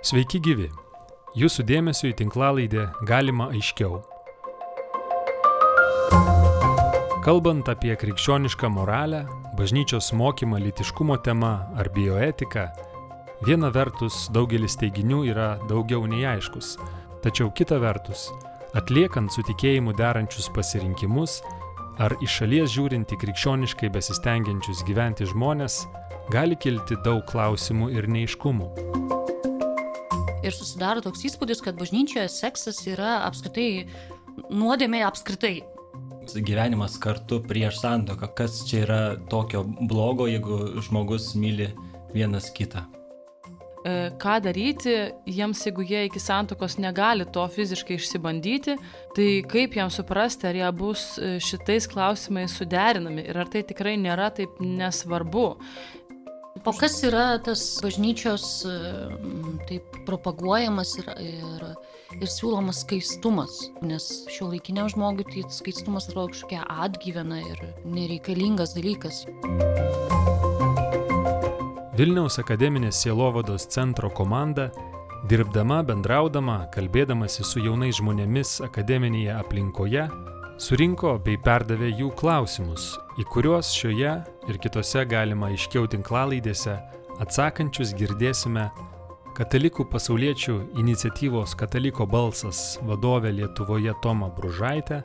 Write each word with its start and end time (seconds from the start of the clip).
Sveiki 0.00 0.38
gyvi. 0.40 0.70
Jūsų 1.36 1.66
dėmesio 1.68 2.08
į 2.08 2.14
tinklalaidę 2.16 2.86
galima 3.04 3.50
aiškiau. 3.52 3.98
Kalbant 7.20 7.68
apie 7.68 7.92
krikščionišką 8.00 8.70
moralę, 8.72 9.26
bažnyčios 9.60 10.08
mokymą 10.16 10.62
litiškumo 10.64 11.18
tema 11.20 11.52
ar 11.76 11.92
bioetiką, 11.92 12.64
viena 13.44 13.68
vertus 13.76 14.22
daugelis 14.32 14.80
teiginių 14.80 15.20
yra 15.34 15.50
daugiau 15.68 16.08
nei 16.08 16.24
aiškus, 16.32 16.78
tačiau 17.20 17.52
kita 17.52 17.76
vertus, 17.84 18.30
atliekant 18.72 19.28
su 19.36 19.44
tikėjimu 19.52 19.92
derančius 20.00 20.48
pasirinkimus 20.56 21.42
ar 22.00 22.16
iš 22.24 22.40
šalies 22.40 22.72
žiūrint 22.72 23.12
į 23.12 23.20
krikščioniškai 23.20 23.92
besistengiančius 23.92 24.80
gyventi 24.88 25.28
žmonės, 25.28 25.82
gali 26.32 26.56
kilti 26.56 26.96
daug 27.04 27.26
klausimų 27.28 27.92
ir 28.00 28.08
neiškumų. 28.08 29.19
Ir 30.40 30.54
susidaro 30.56 31.02
toks 31.04 31.26
įspūdis, 31.28 31.60
kad 31.64 31.76
bažnyčioje 31.76 32.28
seksas 32.32 32.80
yra 32.88 33.20
apskritai 33.26 33.86
nuodėmė 34.48 35.02
apskritai. 35.08 35.58
Gyvenimas 36.30 36.94
kartu 37.02 37.40
prieš 37.42 37.80
santoką. 37.82 38.30
Kas 38.38 38.62
čia 38.68 38.84
yra 38.84 39.02
tokio 39.32 39.64
blogo, 39.66 40.28
jeigu 40.30 40.80
žmogus 40.86 41.32
myli 41.36 41.72
vienas 42.14 42.48
kitą? 42.54 42.84
E, 43.80 44.10
ką 44.20 44.36
daryti 44.44 44.92
jiems, 45.24 45.62
jeigu 45.64 45.84
jie 45.88 46.02
iki 46.10 46.20
santokos 46.20 46.76
negali 46.76 47.24
to 47.32 47.46
fiziškai 47.48 47.96
išsibandyti, 47.96 48.76
tai 49.16 49.28
kaip 49.48 49.76
jiems 49.78 49.96
suprasti, 49.96 50.50
ar 50.50 50.58
jie 50.58 50.68
bus 50.76 51.04
e, 51.16 51.38
šitais 51.40 51.88
klausimais 51.88 52.58
suderinami 52.60 53.24
ir 53.24 53.40
ar 53.40 53.48
tai 53.48 53.64
tikrai 53.64 53.96
nėra 53.96 54.28
taip 54.36 54.60
nesvarbu. 54.60 55.46
O 56.64 56.72
kas 56.76 56.98
yra 57.08 57.38
tas 57.40 57.60
bažnyčios 57.80 58.42
taip 59.68 59.96
propaguojamas 60.04 60.92
ir, 61.00 61.06
ir, 61.24 61.62
ir 62.18 62.28
siūlomas 62.28 62.82
skaistumas? 62.84 63.54
Nes 63.80 64.08
šio 64.28 64.50
laikiniam 64.50 64.90
žmogui 64.92 65.24
tai 65.30 65.46
skaistumas 65.56 66.10
atrodo 66.10 66.34
kažkokia 66.34 66.66
atgyvena 66.84 67.40
ir 67.40 67.62
nereikalingas 67.88 68.74
dalykas. 68.76 69.22
Vilniaus 71.96 72.36
akademinės 72.42 73.00
sielovados 73.06 73.64
centro 73.72 74.12
komanda, 74.12 74.68
dirbdama, 75.32 75.80
bendraudama, 75.88 76.66
kalbėdamasi 76.76 77.44
su 77.44 77.64
jaunais 77.64 77.96
žmonėmis 78.02 78.58
akademinėje 78.68 79.32
aplinkoje, 79.36 80.10
surinko 80.60 81.14
bei 81.24 81.38
perdavė 81.40 81.88
jų 81.96 82.10
klausimus, 82.20 82.92
į 83.20 83.24
kuriuos 83.32 83.70
šioje 83.72 84.12
ir 84.50 84.58
kitose 84.60 85.06
galima 85.08 85.48
aiškiau 85.48 85.88
tinklalaidėse 85.88 86.76
atsakančius 87.24 87.94
girdėsime 87.96 88.68
Katalikų 89.30 89.86
pasauliečių 89.88 90.56
iniciatyvos 90.82 91.54
Kataliko 91.56 92.04
balsas 92.04 92.74
vadovė 92.84 93.30
Lietuvoje 93.38 93.94
Toma 94.02 94.28
Bružaitė, 94.36 95.00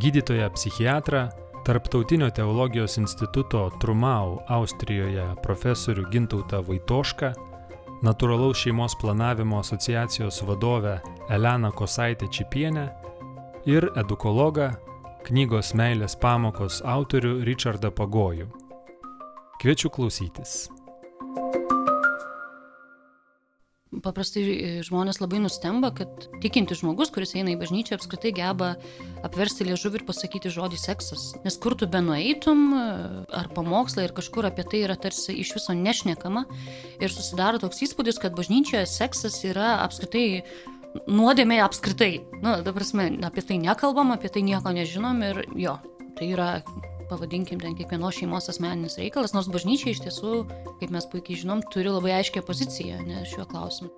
gydytoja 0.00 0.48
psichiatrą 0.54 1.26
Tarptautinio 1.66 2.30
teologijos 2.32 2.96
instituto 2.96 3.66
Trumau 3.82 4.38
Austrijoje 4.48 5.26
profesorių 5.44 6.06
Gintautą 6.14 6.62
Vaitošką, 6.64 7.34
Natūralaus 8.06 8.62
šeimos 8.62 8.94
planavimo 9.02 9.58
asociacijos 9.58 10.40
vadovę 10.46 11.00
Eleną 11.34 11.74
Kosaitę 11.76 12.30
Čipienę 12.30 12.86
ir 13.68 13.84
edukologą, 14.00 14.70
knygos 15.28 15.74
Meilės 15.76 16.16
pamokos 16.16 16.80
autorių 16.88 17.42
Richardą 17.44 17.90
Pagojų. 17.92 18.48
Kviečiu 19.60 19.90
klausytis. 19.92 20.68
Paprastai 24.04 24.42
e, 24.44 24.70
žmonės 24.84 25.18
labai 25.20 25.40
nustemba, 25.42 25.90
kad 25.96 26.28
tikintis 26.42 26.82
žmogus, 26.82 27.10
kuris 27.12 27.34
eina 27.36 27.54
į 27.54 27.58
bažnyčią, 27.60 27.96
apskritai 27.96 28.32
geba 28.36 28.74
apversti 29.26 29.66
liežuvį 29.66 30.00
ir 30.00 30.04
pasakyti 30.08 30.52
žodį 30.54 30.80
seksas. 30.80 31.26
Nes 31.44 31.56
kur 31.60 31.76
tu 31.76 31.88
benueitum, 31.90 32.64
e, 32.76 32.82
ar 33.40 33.50
pamokslai, 33.56 34.06
ir 34.06 34.16
kažkur 34.16 34.48
apie 34.48 34.64
tai 34.68 34.84
yra 34.86 34.96
tarsi 35.00 35.36
iš 35.42 35.54
viso 35.56 35.76
nešnekama. 35.76 36.46
Ir 37.02 37.12
susidaro 37.12 37.60
toks 37.64 37.82
įspūdis, 37.88 38.20
kad 38.22 38.36
bažnyčioje 38.38 38.86
seksas 38.92 39.40
yra 39.48 39.78
apskritai 39.82 40.28
nuodėmė 41.08 41.60
apskritai. 41.64 42.22
Na, 42.42 42.58
dabar 42.60 42.80
prasme, 42.80 43.10
apie 43.26 43.44
tai 43.44 43.58
nekalbam, 43.62 44.12
apie 44.14 44.30
tai 44.32 44.44
nieko 44.46 44.72
nežinom 44.74 45.22
ir 45.26 45.42
jo, 45.58 45.78
tai 46.18 46.32
yra 46.34 46.50
pavadinkim 47.08 47.60
ten 47.62 47.76
kiekvienos 47.76 48.18
šeimos 48.18 48.50
asmeninis 48.52 48.98
reikalas, 49.00 49.32
nors 49.36 49.48
bažnyčia 49.52 49.94
iš 49.94 50.02
tiesų, 50.04 50.42
kaip 50.80 50.92
mes 50.92 51.08
puikiai 51.08 51.40
žinom, 51.40 51.64
turi 51.72 51.92
labai 51.92 52.18
aiškę 52.18 52.44
poziciją 52.44 53.00
ne, 53.06 53.24
šiuo 53.28 53.48
klausimu. 53.48 53.90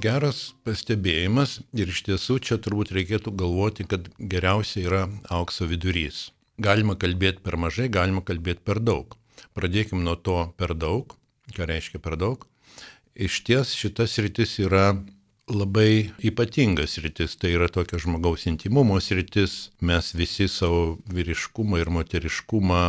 Geras 0.00 0.54
pastebėjimas 0.64 1.58
ir 1.76 1.90
iš 1.92 2.04
tiesų 2.06 2.38
čia 2.46 2.56
turbūt 2.62 2.92
reikėtų 2.96 3.34
galvoti, 3.36 3.84
kad 3.90 4.06
geriausia 4.18 4.84
yra 4.86 5.00
aukso 5.28 5.66
vidurys. 5.68 6.30
Galima 6.62 6.94
kalbėti 6.96 7.42
per 7.44 7.58
mažai, 7.60 7.88
galima 7.92 8.22
kalbėti 8.24 8.64
per 8.64 8.80
daug. 8.80 9.16
Pradėkime 9.56 10.04
nuo 10.04 10.16
to 10.16 10.44
per 10.56 10.74
daug. 10.78 11.16
Ką 11.56 11.66
reiškia 11.66 11.98
per 12.00 12.16
daug? 12.20 12.46
Iš 13.14 13.40
ties 13.44 13.74
šitas 13.74 14.18
rytis 14.18 14.58
yra 14.62 14.94
labai 15.50 16.10
ypatingas 16.22 16.98
rytis, 17.02 17.36
tai 17.36 17.52
yra 17.56 17.68
tokio 17.68 17.98
žmogaus 17.98 18.46
intimumo 18.46 18.98
rytis, 18.98 19.70
mes 19.80 20.14
visi 20.14 20.48
savo 20.48 20.98
vyriškumą 21.10 21.80
ir 21.80 21.90
moteriškumą 21.90 22.82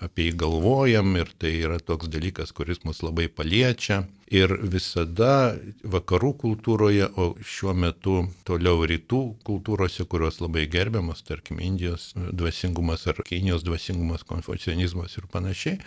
apie 0.00 0.28
jį 0.28 0.36
galvojam 0.40 1.16
ir 1.16 1.30
tai 1.38 1.52
yra 1.60 1.78
toks 1.78 2.08
dalykas, 2.08 2.52
kuris 2.52 2.84
mus 2.84 3.02
labai 3.02 3.28
paliečia. 3.28 4.06
Ir 4.26 4.50
visada 4.58 5.54
vakarų 5.86 6.32
kultūroje, 6.40 7.06
o 7.14 7.36
šiuo 7.46 7.76
metu 7.78 8.16
toliau 8.48 8.82
rytų 8.82 9.20
kultūrose, 9.46 10.02
kurios 10.10 10.40
labai 10.42 10.64
gerbiamas, 10.66 11.22
tarkim, 11.22 11.60
Indijos 11.62 12.10
dvasingumas 12.16 13.06
ar 13.06 13.22
Kinijos 13.22 13.62
dvasingumas, 13.62 14.26
konfucianizmas 14.26 15.14
ir 15.20 15.30
panašiai, 15.30 15.78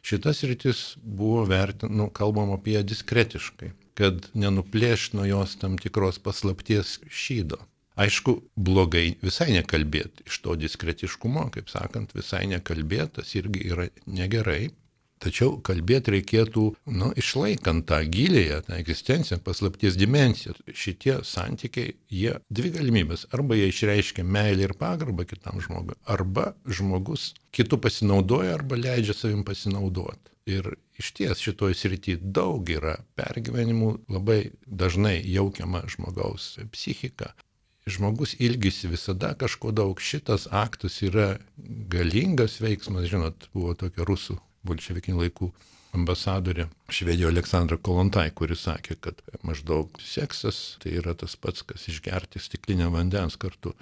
šitas 0.00 0.40
rytis 0.48 0.82
buvo 1.04 1.44
vertinama, 1.44 1.98
nu, 2.04 2.08
kalbam 2.08 2.56
apie 2.56 2.80
diskretiškai 2.80 3.74
kad 3.98 4.30
nenuplėš 4.34 5.12
nuo 5.16 5.26
jos 5.28 5.56
tam 5.60 5.78
tikros 5.80 6.20
paslapties 6.22 6.98
šydo. 7.10 7.60
Aišku, 8.00 8.38
blogai 8.56 9.18
visai 9.20 9.50
nekalbėti 9.52 10.24
iš 10.28 10.38
to 10.44 10.54
diskretiškumo, 10.56 11.50
kaip 11.52 11.68
sakant, 11.68 12.14
visai 12.16 12.46
nekalbėti, 12.48 13.18
tas 13.20 13.34
irgi 13.36 13.66
yra 13.68 13.90
negerai. 14.08 14.70
Tačiau 15.22 15.60
kalbėti 15.62 16.16
reikėtų, 16.16 16.64
nu, 16.98 17.12
išlaikant 17.20 17.84
tą 17.86 18.00
gilėje, 18.10 18.56
tą 18.66 18.74
egzistenciją, 18.80 19.38
paslapties 19.44 19.94
dimensiją. 20.00 20.56
Šitie 20.74 21.20
santykiai, 21.28 21.92
jie 22.10 22.32
dvi 22.50 22.72
galimybės. 22.74 23.28
Arba 23.36 23.54
jie 23.60 23.68
išreiškia 23.70 24.24
meilę 24.26 24.66
ir 24.66 24.74
pagarbą 24.80 25.28
kitam 25.28 25.62
žmogui, 25.62 25.94
arba 26.10 26.56
žmogus 26.66 27.30
kitų 27.54 27.78
pasinaudoja, 27.84 28.56
arba 28.56 28.80
leidžia 28.80 29.14
savim 29.14 29.46
pasinaudoti. 29.46 30.31
Ir 30.50 30.74
iš 30.98 31.12
ties 31.14 31.38
šitoj 31.38 31.76
srity 31.78 32.16
daug 32.18 32.66
yra 32.70 32.96
pergyvenimų, 33.18 33.92
labai 34.10 34.52
dažnai 34.66 35.20
jaukiama 35.22 35.84
žmogaus 35.90 36.56
psichika. 36.74 37.32
Žmogus 37.86 38.34
ilgisi 38.38 38.90
visada 38.90 39.32
kažko 39.38 39.72
daug. 39.74 40.00
Šitas 40.02 40.48
aktas 40.50 41.00
yra 41.02 41.36
galingas 41.90 42.60
veiksmas, 42.62 43.06
žinot, 43.10 43.48
buvo 43.54 43.74
tokia 43.78 44.06
rusų 44.06 44.38
bolševikinių 44.66 45.22
laikų 45.24 45.50
ambasadorė 45.92 46.68
Švedijoje 46.92 47.32
Aleksandra 47.34 47.76
Kolontai, 47.76 48.30
kuris 48.34 48.64
sakė, 48.66 48.96
kad 49.02 49.20
maždaug 49.44 49.98
seksas 50.00 50.78
tai 50.82 50.96
yra 51.00 51.14
tas 51.18 51.36
pats, 51.36 51.64
kas 51.66 51.86
išgerti 51.92 52.40
stiklinę 52.42 52.88
vandens 52.94 53.36
kartu. 53.40 53.74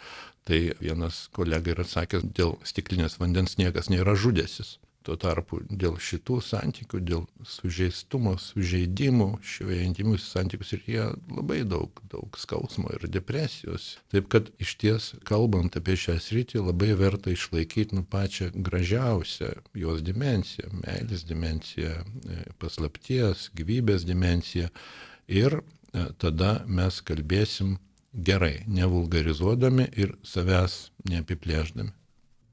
Tai 0.49 0.60
vienas 0.81 1.26
kolega 1.37 1.75
yra 1.75 1.87
sakęs, 1.87 2.25
dėl 2.37 2.56
stiklinės 2.66 3.19
vandens 3.20 3.59
niekas 3.60 3.93
nėra 3.93 4.16
žudėsis. 4.19 4.78
Tuo 5.00 5.15
tarpu 5.16 5.62
dėl 5.65 5.94
šitų 5.97 6.35
santykių, 6.44 6.99
dėl 7.08 7.23
sužeistumo, 7.49 8.35
sužeidimų, 8.41 9.29
šioje 9.41 9.79
intimus 9.87 10.26
santykius 10.29 10.75
ir 10.76 10.82
jie 10.85 11.05
labai 11.32 11.62
daug, 11.64 12.02
daug 12.12 12.37
skausmo 12.37 12.93
ir 12.93 13.06
depresijos. 13.08 13.94
Taip 14.12 14.29
kad 14.32 14.50
iš 14.61 14.75
ties, 14.82 15.06
kalbant 15.25 15.79
apie 15.81 15.97
šią 15.97 16.19
sritį, 16.20 16.61
labai 16.67 16.91
verta 17.00 17.32
išlaikyti 17.32 17.97
nu 17.97 18.05
pačią 18.05 18.50
gražiausią 18.52 19.55
jos 19.85 20.05
dimenciją, 20.05 20.69
meilės 20.82 21.25
dimenciją, 21.29 21.94
e, 22.05 22.43
paslapties, 22.61 23.49
gyvybės 23.56 24.05
dimenciją. 24.05 24.69
Ir 25.32 25.62
e, 25.62 26.11
tada 26.20 26.58
mes 26.69 27.00
kalbėsim 27.00 27.79
gerai, 28.12 28.67
nevulgarizuodami 28.69 29.88
ir 29.97 30.12
savęs 30.26 30.91
neapiplėždami. 31.08 31.94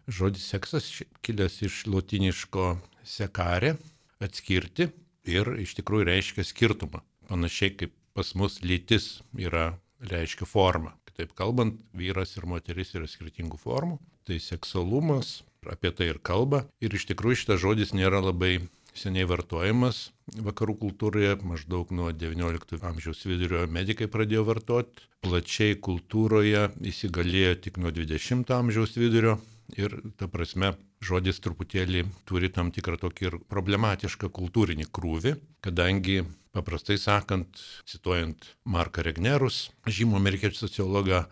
Žodis 0.08 0.46
seksas 0.54 0.86
kilęs 1.22 1.62
iš 1.68 1.82
lotiniško 1.92 2.78
sekare- 3.04 3.76
atskirti 4.26 4.88
ir 5.28 5.50
iš 5.60 5.76
tikrųjų 5.76 6.08
reiškia 6.08 6.46
skirtumą. 6.48 7.02
Panašiai 7.28 7.76
kaip 7.76 7.92
pas 8.16 8.34
mus 8.36 8.62
lytis 8.62 9.22
yra 9.36 9.78
reiškia 10.00 10.48
formą. 10.48 10.94
Kitaip 11.06 11.36
kalbant, 11.36 11.82
vyras 11.94 12.38
ir 12.38 12.48
moteris 12.48 12.96
yra 12.96 13.04
skirtingų 13.04 13.60
formų. 13.60 14.00
Tai 14.24 14.40
seksualumas 14.40 15.42
apie 15.68 15.92
tai 15.92 16.08
ir 16.14 16.20
kalba. 16.20 16.66
Ir 16.80 16.96
iš 16.96 17.06
tikrųjų 17.12 17.42
šitas 17.44 17.60
žodis 17.60 17.92
nėra 17.92 18.24
labai 18.24 18.62
seniai 18.96 19.28
vartojamas 19.28 20.12
vakarų 20.48 20.78
kultūroje, 20.82 21.36
maždaug 21.44 21.92
nuo 21.92 22.10
XIX 22.12 22.80
amžiaus 22.82 23.26
vidurio 23.28 23.68
medikai 23.68 24.08
pradėjo 24.08 24.46
vartoti, 24.48 25.04
plačiai 25.22 25.76
kultūroje 25.76 26.70
įsigalėjo 26.80 27.54
tik 27.68 27.78
nuo 27.78 27.92
XX 27.92 28.56
amžiaus 28.56 28.96
vidurio 28.98 29.38
ir 29.76 29.94
ta 30.20 30.30
prasme 30.32 30.74
žodis 31.04 31.42
truputėlį 31.44 32.06
turi 32.30 32.50
tam 32.54 32.72
tikrą 32.72 32.98
tokį 33.02 33.28
ir 33.30 33.38
problematišką 33.52 34.30
kultūrinį 34.34 34.88
krūvį, 34.94 35.36
kadangi 35.66 36.22
paprastai 36.56 36.98
sakant, 37.02 37.60
cituojant 37.90 38.48
Marką 38.66 39.04
Regnerus, 39.06 39.68
žymų 39.86 40.18
amerikiečių 40.22 40.64
sociologą, 40.64 41.26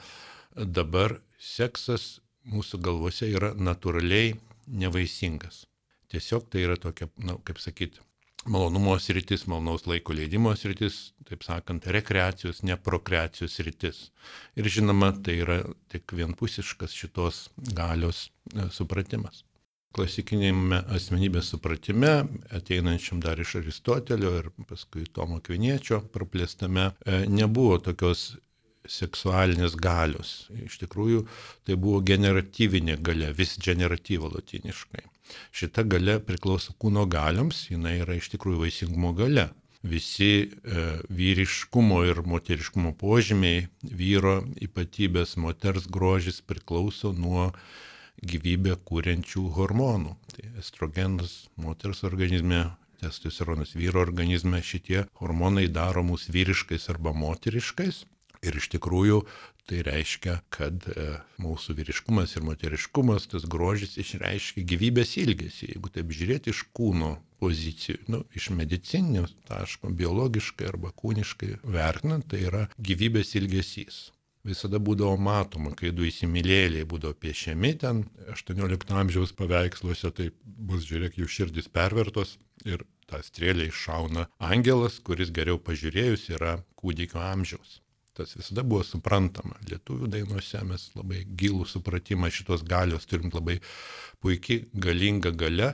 dabar 0.56 1.20
seksas 1.42 2.20
mūsų 2.46 2.82
galvose 2.84 3.30
yra 3.32 3.54
natūraliai 3.58 4.36
nevaisingas. 4.68 5.66
Tiesiog 6.12 6.50
tai 6.52 6.66
yra 6.68 6.78
tokia, 6.78 7.10
na, 7.18 7.40
kaip 7.46 7.60
sakyti, 7.62 8.04
malonumo 8.46 9.00
sritis, 9.00 9.46
malonaus 9.48 9.86
laiko 9.90 10.14
leidimo 10.14 10.54
sritis, 10.56 11.14
taip 11.30 11.44
sakant, 11.46 11.88
rekreacijos, 11.88 12.62
ne 12.64 12.78
prokreacijos 12.78 13.58
sritis. 13.58 14.10
Ir 14.56 14.70
žinoma, 14.70 15.12
tai 15.26 15.40
yra 15.42 15.60
tik 15.92 16.14
vienpusiškas 16.18 16.94
šitos 16.94 17.48
galios 17.74 18.28
e, 18.54 18.70
supratimas. 18.74 19.44
Klasikinėme 19.96 20.82
asmenybės 20.92 21.54
supratime, 21.54 22.14
ateinančiam 22.54 23.22
dar 23.24 23.40
iš 23.40 23.56
Aristotelio 23.62 24.34
ir 24.42 24.50
paskui 24.68 25.08
Tomo 25.08 25.40
Kviniečio 25.40 26.02
praplėstame, 26.14 26.90
e, 27.06 27.24
nebuvo 27.32 27.80
tokios 27.80 28.34
seksualinės 28.92 29.78
galios. 29.82 30.36
Iš 30.68 30.78
tikrųjų, 30.84 31.26
tai 31.66 31.80
buvo 31.80 32.04
generatyvinė 32.06 33.00
galia, 33.02 33.32
vis 33.34 33.56
generatyva 33.58 34.30
latiniškai. 34.36 35.08
Šita 35.56 35.86
galia 35.90 36.20
priklauso 36.24 36.76
kūno 36.82 37.06
galioms, 37.10 37.66
jinai 37.72 38.00
yra 38.04 38.18
iš 38.20 38.30
tikrųjų 38.34 38.66
vaisingumo 38.66 39.14
galia. 39.18 39.50
Visi 39.86 40.30
e, 40.42 40.86
vyriškumo 41.14 42.00
ir 42.10 42.24
moteriškumo 42.26 42.96
požymiai, 42.98 43.68
vyro 43.86 44.40
ypatybės, 44.66 45.36
moters 45.38 45.86
grožis 45.86 46.42
priklauso 46.42 47.14
nuo 47.14 47.52
gyvybę 48.26 48.80
kūrenčių 48.88 49.46
hormonų. 49.58 50.16
Tai 50.34 50.50
estrogenas 50.64 51.36
moters 51.62 52.02
organizme, 52.08 52.64
testosteronas 53.04 53.76
vyro 53.78 54.02
organizme, 54.02 54.64
šitie 54.66 55.06
hormonai 55.22 55.68
daro 55.70 56.02
mus 56.08 56.26
vyriškais 56.34 56.90
arba 56.90 57.14
moteriškais 57.14 58.06
Ir 58.46 58.58
iš 58.60 58.70
tikrųjų 58.76 59.22
tai 59.66 59.82
reiškia, 59.86 60.40
kad 60.54 60.86
e, 60.94 61.06
mūsų 61.42 61.76
vyriškumas 61.80 62.36
ir 62.38 62.46
moteriškumas, 62.46 63.26
tas 63.32 63.48
grožis 63.50 63.96
išreiškia 64.02 64.66
gyvybės 64.70 65.16
ilgesį. 65.22 65.72
Jeigu 65.74 65.92
taip 65.94 66.12
žiūrėti 66.14 66.54
iš 66.54 66.66
kūno 66.76 67.16
pozicijų, 67.42 68.04
nu, 68.14 68.22
iš 68.38 68.52
medicinio 68.54 69.26
taško, 69.50 69.90
biologiškai 69.98 70.70
arba 70.70 70.94
kūniškai 70.94 71.56
vertinant, 71.64 72.28
tai 72.30 72.44
yra 72.50 72.68
gyvybės 72.78 73.34
ilgesys. 73.40 74.04
Visada 74.46 74.78
būdavo 74.78 75.18
matoma, 75.18 75.72
kai 75.74 75.90
du 75.90 76.06
įsimylėliai 76.06 76.86
būdavo 76.86 77.18
piešiami 77.18 77.72
ten 77.82 78.04
18 78.30 78.94
amžiaus 78.94 79.34
paveiksluose, 79.34 80.12
tai 80.14 80.28
bus, 80.46 80.86
žiūrėk, 80.86 81.18
jų 81.18 81.32
širdis 81.38 81.72
pervertos 81.74 82.36
ir 82.70 82.86
tą 83.10 83.24
strėlę 83.26 83.66
iššauna 83.72 84.28
angelas, 84.38 85.00
kuris 85.02 85.34
geriau 85.34 85.58
pažiūrėjus 85.58 86.30
yra 86.38 86.60
kūdikio 86.78 87.26
amžiaus. 87.26 87.80
Tas 88.16 88.32
visada 88.38 88.64
buvo 88.64 88.84
suprantama. 88.88 89.58
Lietuvių 89.68 90.08
dainuose 90.12 90.62
mes 90.68 90.88
labai 90.96 91.26
gilų 91.28 91.66
supratimą 91.68 92.30
šitos 92.32 92.64
galios 92.68 93.08
turim 93.10 93.34
labai 93.34 93.58
puikiai, 94.24 94.66
galinga 94.72 95.34
gale. 95.36 95.74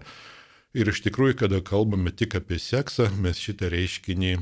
Ir 0.73 0.89
iš 0.89 1.03
tikrųjų, 1.05 1.35
kada 1.43 1.59
kalbame 1.61 2.13
tik 2.15 2.39
apie 2.39 2.57
seksą, 2.61 3.09
mes 3.21 3.38
šitą 3.38 3.69
reiškinį 3.69 4.38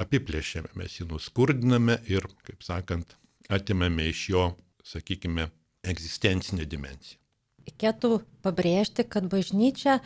apiplėšėme, 0.00 0.70
mes 0.78 0.98
jį 1.00 1.08
nuskurdiname 1.10 1.98
ir, 2.08 2.26
kaip 2.46 2.62
sakant, 2.64 3.16
atimame 3.50 4.10
iš 4.12 4.26
jo, 4.30 4.44
sakykime, 4.86 5.48
egzistencinę 5.90 6.68
dimensiją. 6.68 7.18
Reikėtų 7.66 8.20
pabrėžti, 8.44 9.04
kad 9.08 9.26
bažnyčia 9.32 9.98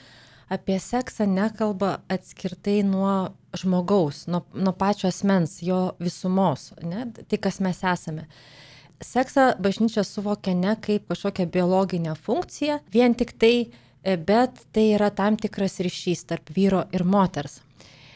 apie 0.48 0.78
seksą 0.80 1.26
nekalba 1.30 1.98
atskirtai 2.12 2.82
nuo 2.86 3.34
žmogaus, 3.56 4.26
nuo, 4.26 4.42
nuo 4.54 4.74
pačio 4.76 5.08
asmens, 5.08 5.60
jo 5.62 5.94
visumos, 6.02 6.72
ne, 6.82 7.06
tai 7.28 7.38
kas 7.38 7.60
mes 7.64 7.80
esame. 7.84 8.26
Seksą 9.04 9.54
bažnyčia 9.62 10.04
suvokia 10.06 10.54
ne 10.56 10.76
kaip 10.80 11.08
kažkokią 11.10 11.48
biologinę 11.52 12.14
funkciją, 12.16 12.78
vien 12.94 13.14
tik 13.14 13.34
tai, 13.38 13.68
e, 14.02 14.16
bet 14.16 14.64
tai 14.72 14.90
yra 14.94 15.10
tam 15.10 15.36
tikras 15.36 15.80
ryšys 15.82 16.26
tarp 16.30 16.54
vyro 16.54 16.84
ir 16.94 17.04
moters. 17.04 17.60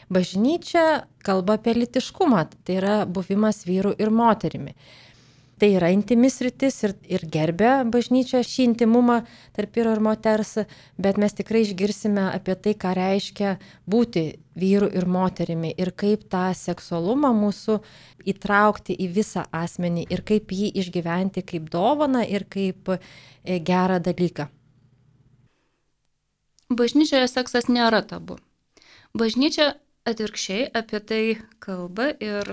Bažnyčia 0.09 1.03
kalba 1.21 1.59
apie 1.59 1.75
litiškumą, 1.77 2.47
tai 2.65 2.79
yra 2.79 2.95
buvimas 3.05 3.61
vyru 3.67 3.93
ir 3.99 4.09
moterimi 4.09 4.73
tai 5.59 5.73
yra 5.75 5.89
intimis 5.93 6.39
rytis 6.43 6.77
ir, 6.87 6.93
ir 7.03 7.25
gerbė 7.31 7.71
bažnyčia 7.91 8.41
šį 8.45 8.69
intimumą 8.71 9.19
tarp 9.55 9.75
vyro 9.75 9.93
ir 9.95 10.01
moters, 10.03 10.55
bet 10.97 11.19
mes 11.21 11.35
tikrai 11.35 11.65
išgirsime 11.65 12.29
apie 12.31 12.55
tai, 12.55 12.75
ką 12.79 12.93
reiškia 12.97 13.57
būti 13.89 14.23
vyru 14.59 14.89
ir 14.91 15.07
moterimi 15.07 15.73
ir 15.77 15.91
kaip 15.91 16.25
tą 16.31 16.49
seksualumą 16.57 17.31
mūsų 17.35 17.79
įtraukti 18.31 18.95
į 18.95 19.09
visą 19.19 19.45
asmenį 19.55 20.07
ir 20.09 20.23
kaip 20.27 20.51
jį 20.55 20.71
išgyventi 20.83 21.43
kaip 21.47 21.69
dovaną 21.73 22.23
ir 22.27 22.47
kaip 22.49 22.95
e, 22.95 22.99
gerą 23.59 23.99
dalyką. 24.03 24.49
Bažnyčioje 26.69 27.27
seksas 27.31 27.69
nėra 27.69 28.03
tabu. 28.05 28.37
Bažnyčia 29.17 29.71
atvirkščiai 30.09 30.67
apie 30.77 30.99
tai 31.01 31.23
kalba 31.63 32.11
ir 32.21 32.51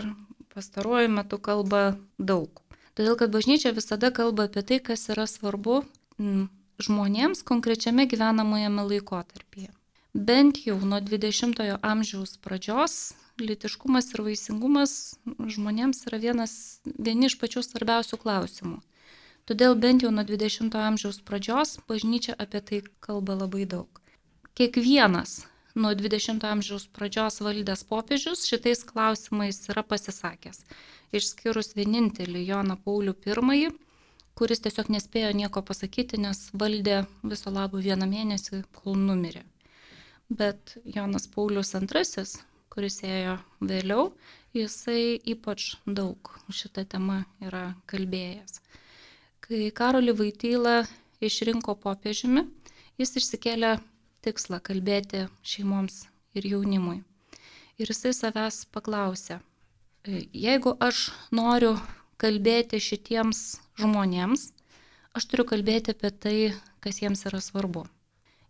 pastaruoju 0.55 1.11
metu 1.13 1.39
kalba 1.39 1.83
daug. 2.17 2.66
Todėl, 2.97 3.17
kad 3.21 3.33
bažnyčia 3.33 3.75
visada 3.77 4.09
kalba 4.09 4.47
apie 4.49 4.63
tai, 4.65 4.79
kas 4.81 5.11
yra 5.13 5.27
svarbu 5.29 5.83
mm, 6.17 6.47
žmonėms 6.81 7.45
konkrečiame 7.45 8.07
gyvenamojame 8.09 8.87
laikotarpyje. 8.89 9.69
Bent 10.17 10.63
jau 10.65 10.79
nuo 10.81 11.03
20-ojo 11.05 11.77
amžiaus 11.85 12.39
pradžios 12.41 13.13
litiškumas 13.37 14.09
ir 14.15 14.23
vaisingumas 14.25 14.93
žmonėms 15.29 16.07
yra 16.09 16.21
vienas, 16.23 16.55
vieni 16.97 17.29
iš 17.29 17.37
pačių 17.37 17.61
svarbiausių 17.67 18.17
klausimų. 18.23 18.81
Todėl 19.47 19.77
bent 19.77 20.07
jau 20.07 20.15
nuo 20.15 20.25
20-ojo 20.25 20.87
amžiaus 20.89 21.21
pradžios 21.21 21.77
bažnyčia 21.91 22.33
apie 22.33 22.65
tai 22.65 22.81
kalba 23.05 23.37
labai 23.37 23.69
daug. 23.69 24.01
Kiekvienas 24.57 25.43
nuo 25.77 25.93
20-ojo 25.93 26.49
amžiaus 26.49 26.89
pradžios 26.97 27.43
valdęs 27.45 27.85
popiežius 27.85 28.49
šitais 28.49 28.87
klausimais 28.89 29.61
yra 29.69 29.85
pasisakęs 29.85 30.65
išskyrus 31.19 31.75
vienintelį 31.77 32.45
Joną 32.47 32.77
Paulių 32.85 33.15
I, 33.57 33.71
kuris 34.37 34.61
tiesiog 34.61 34.91
nespėjo 34.93 35.33
nieko 35.33 35.63
pasakyti, 35.63 36.19
nes 36.21 36.51
valdė 36.53 37.07
viso 37.23 37.51
labo 37.51 37.79
vieną 37.79 38.07
mėnesį, 38.07 38.65
kol 38.73 38.97
numirė. 38.97 39.45
Bet 40.29 40.77
Jonas 40.85 41.27
Paulius 41.27 41.75
II, 41.75 42.27
kuris 42.69 43.01
ėjo 43.03 43.39
vėliau, 43.61 44.13
jisai 44.53 45.17
ypač 45.25 45.77
daug 45.87 46.19
šitą 46.51 46.85
temą 46.85 47.23
yra 47.41 47.75
kalbėjęs. 47.87 48.61
Kai 49.41 49.71
Karolį 49.71 50.17
Vaitylą 50.19 50.83
išrinko 51.23 51.77
popiežiumi, 51.81 52.45
jis 52.99 53.17
išsikėlė 53.21 53.77
tikslą 54.27 54.59
kalbėti 54.61 55.27
šeimoms 55.47 56.05
ir 56.37 56.49
jaunimui. 56.53 56.99
Ir 57.79 57.93
jisai 57.93 58.13
savęs 58.17 58.65
paklausė, 58.73 59.39
Jeigu 60.07 60.71
aš 60.79 61.09
noriu 61.35 61.73
kalbėti 62.23 62.79
šitiems 62.79 63.59
žmonėms, 63.81 64.53
aš 65.19 65.25
turiu 65.27 65.47
kalbėti 65.49 65.97
apie 65.97 66.11
tai, 66.15 66.37
kas 66.79 67.01
jiems 67.03 67.25
yra 67.27 67.41
svarbu. 67.43 67.83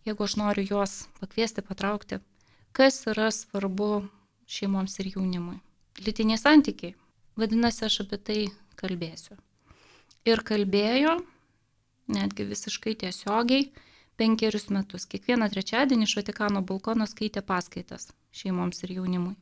Jeigu 0.05 0.27
aš 0.27 0.35
noriu 0.37 0.67
juos 0.69 1.07
pakviesti, 1.17 1.65
patraukti, 1.65 2.19
kas 2.77 3.01
yra 3.09 3.31
svarbu 3.33 4.05
šeimoms 4.45 4.99
ir 5.01 5.15
jaunimui. 5.15 5.57
Lytiniai 6.05 6.37
santykiai. 6.37 6.93
Vadinasi, 7.41 7.87
aš 7.89 8.03
apie 8.05 8.21
tai 8.21 8.39
kalbėsiu. 8.77 9.39
Ir 10.29 10.45
kalbėjo, 10.45 11.17
netgi 12.13 12.51
visiškai 12.53 12.99
tiesiogiai, 13.01 13.71
penkerius 14.21 14.69
metus. 14.69 15.09
Kiekvieną 15.09 15.49
trečiadienį 15.53 16.05
iš 16.05 16.19
Vatikano 16.21 16.61
balkono 16.61 17.09
skaitė 17.09 17.41
paskaitas 17.41 18.11
šeimoms 18.37 18.85
ir 18.85 18.99
jaunimui. 19.01 19.37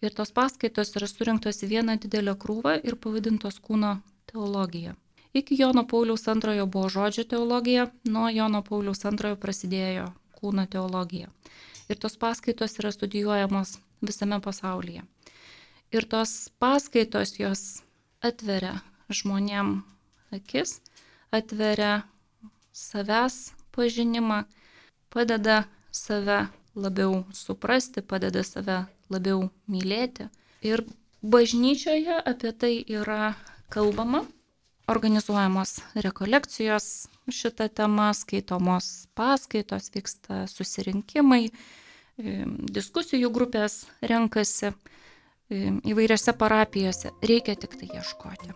Ir 0.00 0.14
tos 0.16 0.32
paskaitos 0.32 0.94
yra 0.96 1.08
surinktos 1.10 1.60
į 1.64 1.74
vieną 1.74 1.98
didelę 2.00 2.32
krūvą 2.40 2.78
ir 2.80 2.96
pavadintos 2.96 3.58
kūno 3.60 3.98
teologija. 4.30 4.94
Iki 5.36 5.58
Jono 5.60 5.84
Pauliaus 5.86 6.24
antrojo 6.28 6.64
buvo 6.66 6.88
žodžio 6.88 7.24
teologija, 7.24 7.90
nuo 8.04 8.30
Jono 8.32 8.62
Pauliaus 8.66 9.04
antrojo 9.04 9.36
prasidėjo 9.36 10.08
kūno 10.40 10.64
teologija. 10.66 11.28
Ir 11.90 11.98
tos 12.00 12.16
paskaitos 12.16 12.78
yra 12.80 12.90
studijuojamos 12.94 13.76
visame 14.00 14.40
pasaulyje. 14.40 15.04
Ir 15.92 16.06
tos 16.08 16.48
paskaitos 16.58 17.36
jos 17.38 17.82
atveria 18.22 18.80
žmonėm 19.10 19.82
akis, 20.34 20.78
atveria 21.34 22.06
savęs 22.72 23.52
pažinimą, 23.74 24.44
padeda 25.10 25.64
save 25.92 26.46
labiau 26.74 27.24
suprasti, 27.34 28.02
padeda 28.02 28.44
save 28.46 28.84
labiau 29.10 29.48
mylėti. 29.70 30.28
Ir 30.66 30.84
bažnyčioje 31.22 32.20
apie 32.24 32.52
tai 32.52 32.74
yra 32.88 33.34
kalbama, 33.72 34.24
organizuojamos 34.90 35.78
rekolekcijos 35.94 37.08
šitą 37.30 37.68
temą, 37.70 38.10
skaitomos 38.16 39.06
paskaitos, 39.14 39.90
vyksta 39.94 40.44
susirinkimai, 40.50 41.50
diskusijų 42.74 43.30
grupės 43.32 43.84
renkasi 44.02 44.72
įvairiose 45.50 46.34
parapijose. 46.38 47.14
Reikia 47.22 47.56
tik 47.58 47.76
tai 47.78 47.90
ieškoti. 47.94 48.52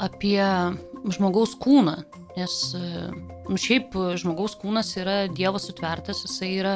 Apie 0.00 0.42
žmogaus 1.12 1.54
kūną, 1.60 1.96
nes 2.38 2.54
nu, 2.74 3.58
šiaip 3.60 3.94
žmogaus 4.20 4.56
kūnas 4.60 4.94
yra 5.00 5.16
Dievo 5.28 5.60
sutvertas, 5.60 6.24
jisai 6.24 6.52
yra 6.56 6.74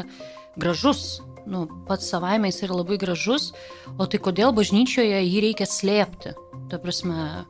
gražus, 0.61 1.21
nu, 1.47 1.67
pats 1.89 2.09
savaime 2.11 2.49
jis 2.51 2.63
yra 2.67 2.81
labai 2.81 2.99
gražus, 3.01 3.53
o 3.99 4.07
tai 4.07 4.21
kodėl 4.23 4.55
bažnyčioje 4.57 5.21
jį 5.21 5.45
reikia 5.49 5.69
slėpti? 5.69 6.35
Ta 6.71 6.81
prasme, 6.81 7.45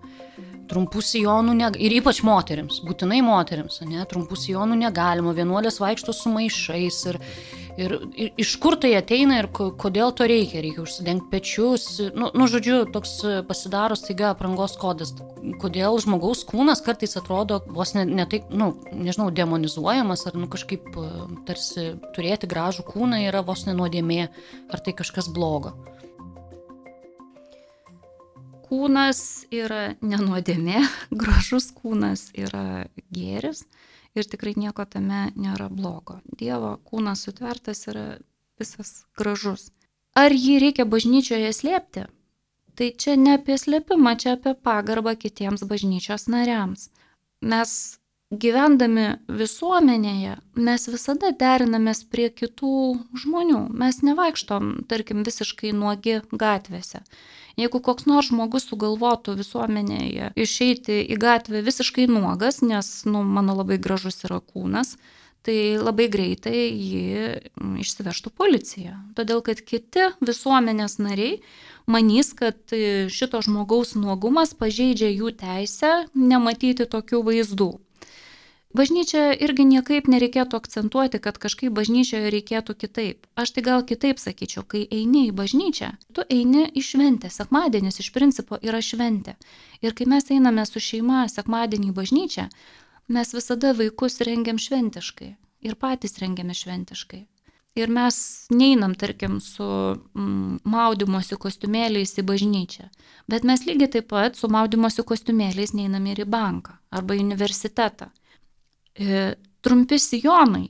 trumpų 0.71 1.03
sijonų 1.05 1.55
ne, 1.59 1.69
ir 1.83 1.95
ypač 2.01 2.23
moteriams, 2.27 2.81
būtinai 2.87 3.21
moteriams, 3.25 3.81
ne, 3.89 4.05
trumpų 4.11 4.39
sijonų 4.41 4.79
negalima, 4.81 5.35
vienuolės 5.37 5.81
vaikšto 5.83 6.15
su 6.17 6.33
maišais 6.33 7.01
ir, 7.13 7.21
ir, 7.81 7.95
ir 8.15 8.41
iš 8.41 8.55
kur 8.63 8.77
tai 8.81 8.93
ateina 8.99 9.39
ir 9.41 9.49
kodėl 9.53 10.13
to 10.17 10.27
reikia, 10.31 10.63
reikia 10.65 10.83
užsidengti 10.85 11.31
pečius, 11.33 11.87
nu, 12.17 12.31
nu 12.35 12.49
žodžiu, 12.51 12.83
toks 12.95 13.17
pasidaro 13.49 13.97
staiga 13.99 14.31
aprangos 14.33 14.77
kodas, 14.81 15.15
kodėl 15.63 15.99
žmogaus 16.03 16.45
kūnas 16.49 16.83
kartais 16.85 17.17
atrodo 17.21 17.61
vos 17.67 17.95
ne, 17.97 18.05
ne 18.09 18.27
taip, 18.31 18.51
nu, 18.55 18.73
nežinau, 18.93 19.31
demonizuojamas 19.35 20.27
ar 20.31 20.39
nu, 20.39 20.49
kažkaip 20.51 20.87
tarsi 21.49 21.93
turėti 22.17 22.51
gražų 22.51 22.87
kūną 22.93 23.25
yra 23.29 23.45
vos 23.47 23.67
nenuodėmė, 23.69 24.29
ar 24.71 24.85
tai 24.85 24.97
kažkas 24.97 25.31
blogo? 25.35 25.75
Kūnas 28.65 29.19
yra 29.55 29.95
nenuodėmė, 30.03 30.87
gražus 31.23 31.71
kūnas 31.75 32.31
yra 32.39 32.87
gėris 33.15 33.67
ir 34.15 34.29
tikrai 34.31 34.55
nieko 34.57 34.87
tame 34.87 35.29
nėra 35.37 35.69
blogo. 35.71 36.21
Dievo 36.41 36.77
kūnas 36.89 37.25
sutvertas 37.27 37.87
yra 37.91 38.07
visas 38.61 39.05
gražus. 39.19 39.71
Ar 40.15 40.31
jį 40.31 40.61
reikia 40.63 40.87
bažnyčioje 40.87 41.51
slėpti? 41.53 42.07
Tai 42.79 42.89
čia 42.99 43.15
ne 43.19 43.37
apie 43.39 43.57
slėpimą, 43.59 44.15
čia 44.19 44.35
apie 44.37 44.55
pagarbą 44.55 45.15
kitiems 45.19 45.63
bažnyčios 45.71 46.27
nariams. 46.31 46.89
Mes 47.43 47.75
gyvendami 48.35 49.07
visuomenėje, 49.29 50.39
mes 50.69 50.89
visada 50.91 51.31
derinamės 51.39 52.03
prie 52.11 52.29
kitų 52.31 52.75
žmonių. 53.25 53.61
Mes 53.83 54.01
nevaikštom, 54.07 54.73
tarkim, 54.91 55.23
visiškai 55.27 55.75
nuogi 55.77 56.21
gatvėse. 56.33 57.05
Jeigu 57.61 57.79
koks 57.85 58.09
nors 58.11 58.31
žmogus 58.33 58.67
sugalvotų 58.71 59.37
visuomenėje 59.39 60.33
išeiti 60.35 61.03
į 61.07 61.19
gatvę 61.23 61.63
visiškai 61.67 62.09
nuogas, 62.11 62.63
nes, 62.67 62.89
nu, 63.07 63.23
mano 63.23 63.55
labai 63.61 63.79
gražus 63.79 64.25
yra 64.27 64.41
kūnas, 64.43 64.97
tai 65.45 65.77
labai 65.79 66.09
greitai 66.11 66.57
jį 66.73 67.05
išsivežtų 67.85 68.33
policija. 68.35 68.97
Todėl, 69.15 69.45
kad 69.45 69.61
kiti 69.61 70.09
visuomenės 70.25 70.99
nariai 70.99 71.39
manys, 71.87 72.33
kad 72.35 72.59
šito 73.13 73.43
žmogaus 73.45 73.95
nuogumas 73.99 74.57
pažeidžia 74.57 75.13
jų 75.13 75.35
teisę 75.45 75.93
nematyti 76.17 76.89
tokių 76.91 77.23
vaizdų. 77.29 77.71
Bažnyčia 78.75 79.29
irgi 79.39 79.63
niekaip 79.71 80.09
nereikėtų 80.11 80.59
akcentuoti, 80.59 81.21
kad 81.23 81.37
kažkaip 81.39 81.71
bažnyčioje 81.77 82.31
reikėtų 82.35 82.75
kitaip. 82.75 83.29
Aš 83.39 83.53
tai 83.55 83.63
gal 83.63 83.85
kitaip 83.87 84.19
sakyčiau, 84.19 84.65
kai 84.67 84.81
eini 84.91 85.29
į 85.29 85.35
bažnyčią, 85.39 85.93
tu 86.11 86.25
eini 86.27 86.65
į 86.75 86.83
šventę. 86.83 87.31
Sekmadienis 87.31 88.01
iš 88.03 88.09
principo 88.17 88.59
yra 88.59 88.81
šventė. 88.83 89.37
Ir 89.79 89.95
kai 89.95 90.09
mes 90.11 90.27
einame 90.35 90.65
su 90.67 90.83
šeima 90.83 91.29
sekmadienį 91.31 91.93
į 91.93 91.95
bažnyčią, 92.01 92.49
mes 93.15 93.31
visada 93.37 93.71
vaikus 93.79 94.19
rengiam 94.27 94.59
šventiškai. 94.59 95.31
Ir 95.63 95.79
patys 95.79 96.19
rengiame 96.19 96.59
šventiškai. 96.59 97.23
Ir 97.79 97.95
mes 97.95 98.19
neinam, 98.51 98.99
tarkim, 98.99 99.39
su 99.43 99.65
mm, 99.67 100.67
maudymosi 100.67 101.39
kostiumėliais 101.39 102.19
į 102.19 102.27
bažnyčią. 102.27 102.91
Bet 103.31 103.47
mes 103.47 103.63
lygiai 103.71 103.91
taip 103.97 104.11
pat 104.11 104.35
su 104.39 104.51
maudymosi 104.51 105.07
kostiumėliais 105.07 105.75
neinam 105.79 106.11
ir 106.11 106.27
į 106.27 106.29
banką 106.31 106.75
arba 106.91 107.15
į 107.15 107.23
universitetą. 107.23 108.11
E, 108.95 109.35
trumpi 109.61 109.99
sijonai. 109.99 110.69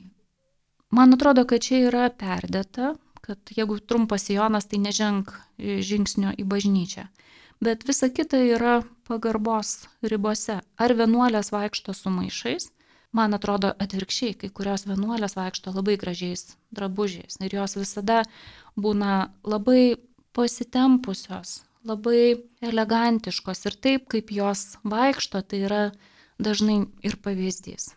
Man 0.91 1.13
atrodo, 1.13 1.45
kad 1.45 1.65
čia 1.67 1.83
yra 1.89 2.09
perdėta, 2.15 2.95
kad 3.25 3.53
jeigu 3.57 3.81
trumpas 3.81 4.29
sijonas, 4.29 4.69
tai 4.71 4.79
neženk 4.81 5.33
žingsnio 5.59 6.33
į 6.39 6.47
bažnyčią. 6.49 7.09
Bet 7.65 7.85
visa 7.89 8.09
kita 8.13 8.39
yra 8.57 8.83
pagarbos 9.09 9.89
ribose. 10.03 10.61
Ar 10.77 10.95
vienuolės 10.97 11.53
vaikšto 11.55 11.95
su 11.97 12.13
maišais? 12.13 12.71
Man 13.15 13.37
atrodo 13.37 13.71
atvirkščiai, 13.79 14.35
kai 14.39 14.51
kurios 14.51 14.87
vienuolės 14.89 15.37
vaikšto 15.39 15.75
labai 15.75 15.95
gražiais 16.01 16.57
drabužiais 16.75 17.39
ir 17.47 17.55
jos 17.55 17.77
visada 17.79 18.23
būna 18.75 19.31
labai 19.47 19.97
pasitempusios, 20.35 21.61
labai 21.87 22.43
elegantiškos 22.65 23.69
ir 23.71 23.79
taip, 23.87 24.09
kaip 24.11 24.33
jos 24.35 24.65
vaikšto, 24.83 25.45
tai 25.47 25.63
yra 25.69 25.83
dažnai 26.43 26.81
ir 27.07 27.21
pavyzdys. 27.23 27.93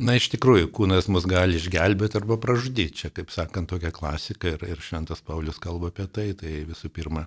Na, 0.00 0.14
iš 0.16 0.30
tikrųjų, 0.32 0.70
kūnas 0.72 1.10
mus 1.12 1.26
gali 1.28 1.58
išgelbėti 1.60 2.16
arba 2.20 2.38
pražudyti. 2.40 3.02
Čia, 3.02 3.10
kaip 3.12 3.32
sakant, 3.34 3.68
tokia 3.68 3.90
klasika 3.92 4.54
ir, 4.54 4.62
ir 4.64 4.80
Šventas 4.80 5.20
Paulius 5.24 5.60
kalba 5.60 5.90
apie 5.92 6.06
tai. 6.08 6.30
Tai 6.40 6.52
visų 6.70 6.88
pirma, 6.96 7.26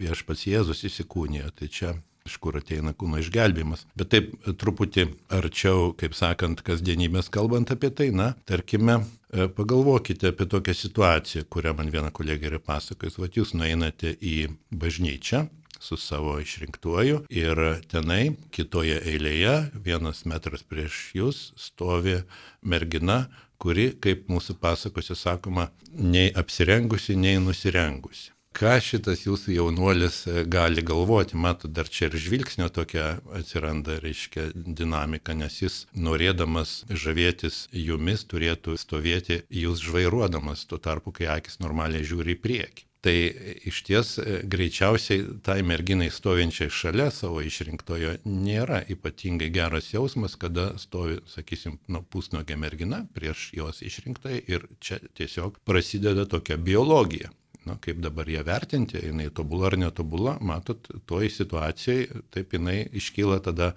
viešpats 0.00 0.46
Jėzus 0.48 0.80
įsikūnijo. 0.88 1.50
Tai 1.58 1.68
čia 1.72 1.92
iš 2.26 2.38
kur 2.42 2.56
ateina 2.58 2.94
kūno 2.96 3.20
išgelbėjimas. 3.20 3.84
Bet 3.98 4.10
taip 4.14 4.32
truputį 4.58 5.06
arčiau, 5.36 5.92
kaip 5.98 6.16
sakant, 6.18 6.64
kasdienybės 6.66 7.28
kalbant 7.34 7.70
apie 7.74 7.92
tai, 7.94 8.08
na, 8.16 8.32
tarkime, 8.48 8.98
e, 9.30 9.46
pagalvokite 9.52 10.32
apie 10.32 10.48
tokią 10.50 10.74
situaciją, 10.74 11.44
kurią 11.52 11.76
man 11.78 11.92
viena 11.94 12.10
kolegė 12.14 12.50
yra 12.50 12.62
pasakojus. 12.62 13.20
Vat 13.22 13.38
jūs 13.38 13.54
nueinate 13.58 14.16
į 14.18 14.48
bažnyčią, 14.72 15.46
su 15.80 15.96
savo 15.96 16.38
išrinktuoju 16.40 17.24
ir 17.30 17.62
tenai 17.90 18.36
kitoje 18.54 19.00
eilėje, 19.12 19.56
vienas 19.86 20.24
metras 20.28 20.62
prieš 20.66 21.00
jūs, 21.16 21.42
stovi 21.56 22.20
mergina, 22.62 23.26
kuri, 23.58 23.90
kaip 24.00 24.30
mūsų 24.30 24.58
pasakose 24.60 25.16
sakoma, 25.16 25.70
nei 25.92 26.32
apsirengusi, 26.34 27.16
nei 27.16 27.38
nusirengusi. 27.42 28.32
Ką 28.56 28.78
šitas 28.80 29.26
jūsų 29.26 29.52
jaunuolis 29.52 30.22
e, 30.30 30.42
gali 30.48 30.80
galvoti, 30.80 31.36
matot, 31.36 31.68
dar 31.76 31.90
čia 31.92 32.06
ir 32.08 32.14
žvilgsnio 32.16 32.70
tokia 32.72 33.18
atsiranda, 33.36 33.98
reiškia, 34.00 34.46
dinamika, 34.54 35.34
nes 35.36 35.58
jis 35.60 35.76
norėdamas 35.92 36.78
žavėtis 36.88 37.66
jumis 37.76 38.24
turėtų 38.24 38.78
stovėti 38.80 39.42
jūs 39.52 39.84
žvairuodamas, 39.84 40.64
tuo 40.70 40.80
tarpu, 40.80 41.12
kai 41.18 41.28
akis 41.34 41.60
normaliai 41.60 42.08
žiūri 42.08 42.38
į 42.38 42.40
priekį. 42.46 42.86
Tai 43.06 43.32
iš 43.64 43.82
ties 43.86 44.16
e, 44.18 44.40
greičiausiai 44.50 45.20
tai 45.46 45.60
merginai 45.62 46.08
stovinčiai 46.10 46.72
šalia 46.74 47.04
savo 47.14 47.38
išrinktojo 47.46 48.16
nėra 48.26 48.80
ypatingai 48.90 49.46
geras 49.54 49.92
jausmas, 49.92 50.34
kada 50.34 50.72
stovi, 50.82 51.20
sakysim, 51.30 51.76
nu, 51.86 52.00
pusnogė 52.02 52.56
mergina 52.58 53.04
prieš 53.14 53.52
jos 53.54 53.78
išrinktai 53.86 54.40
ir 54.50 54.66
čia 54.82 54.98
tiesiog 55.14 55.60
prasideda 55.62 56.24
tokia 56.26 56.56
biologija. 56.58 57.30
Na, 57.66 57.76
kaip 57.82 58.00
dabar 58.02 58.26
ją 58.30 58.42
vertinti, 58.46 58.98
jinai 58.98 59.28
tobula 59.34 59.68
ar 59.70 59.76
netobula, 59.78 60.36
matot, 60.42 60.90
toj 61.06 61.30
situacijai 61.34 62.08
taip 62.34 62.58
jinai 62.58 62.88
iškyla 62.90 63.38
tada 63.46 63.72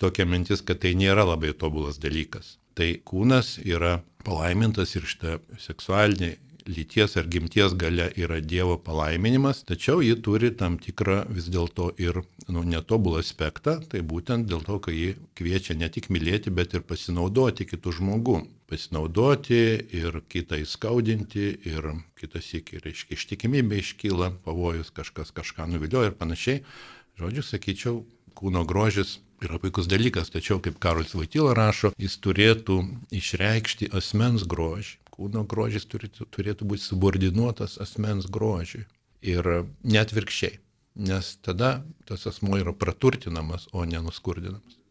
tokia 0.00 0.24
mintis, 0.28 0.64
kad 0.64 0.80
tai 0.80 0.94
nėra 0.96 1.28
labai 1.28 1.52
tobulas 1.52 2.00
dalykas. 2.00 2.56
Tai 2.72 2.88
kūnas 3.04 3.58
yra 3.68 3.98
palaimintas 4.24 4.96
ir 4.96 5.04
šitą 5.12 5.36
seksualinį 5.60 6.32
lyties 6.66 7.16
ar 7.16 7.26
gimties 7.26 7.74
gale 7.74 8.08
yra 8.16 8.40
Dievo 8.40 8.76
palaiminimas, 8.78 9.62
tačiau 9.68 10.02
ji 10.02 10.16
turi 10.22 10.52
tam 10.56 10.78
tikrą 10.82 11.22
vis 11.32 11.48
dėlto 11.52 11.90
ir 12.00 12.22
nu, 12.48 12.62
netobulą 12.62 13.22
aspektą, 13.22 13.78
tai 13.90 14.02
būtent 14.06 14.48
dėl 14.50 14.64
to, 14.66 14.78
kad 14.84 14.94
ji 14.94 15.16
kviečia 15.38 15.76
ne 15.78 15.88
tik 15.92 16.10
mylėti, 16.14 16.52
bet 16.54 16.74
ir 16.74 16.86
pasinaudoti 16.86 17.66
kitų 17.70 17.96
žmogų. 17.98 18.38
Pasinaudoti 18.70 19.62
ir 19.98 20.22
kitą 20.32 20.62
įskaudinti 20.62 21.50
ir 21.68 21.90
kitas 22.18 22.52
iki, 22.56 22.80
reiškia, 22.84 23.18
ištikimybė 23.18 23.82
iškyla, 23.82 24.32
pavojus 24.46 24.94
kažkas 24.94 25.34
kažką 25.34 25.68
nuvilioja 25.74 26.12
ir 26.12 26.16
panašiai. 26.16 26.64
Žodžiu, 27.20 27.44
sakyčiau, 27.44 28.00
kūno 28.38 28.64
grožis 28.64 29.18
yra 29.42 29.58
puikus 29.60 29.90
dalykas, 29.90 30.30
tačiau, 30.32 30.62
kaip 30.62 30.78
Karolis 30.80 31.12
Vaitila 31.18 31.52
rašo, 31.58 31.92
jis 32.00 32.16
turėtų 32.22 32.78
išreikšti 33.12 33.90
asmens 33.92 34.46
grožį 34.48 35.01
kūno 35.12 35.46
grožis 35.48 35.86
turėtų, 35.86 36.26
turėtų 36.32 36.68
būti 36.72 36.86
subordinuotas 36.88 37.78
asmens 37.82 38.28
grožiui. 38.32 38.86
Ir 39.22 39.46
net 39.86 40.10
virkščiai, 40.10 40.56
nes 41.06 41.36
tada 41.46 41.76
tas 42.08 42.26
asmo 42.26 42.58
yra 42.58 42.74
praturtinamas, 42.74 43.68
o 43.70 43.84
nenuskurdinamas. 43.86 44.82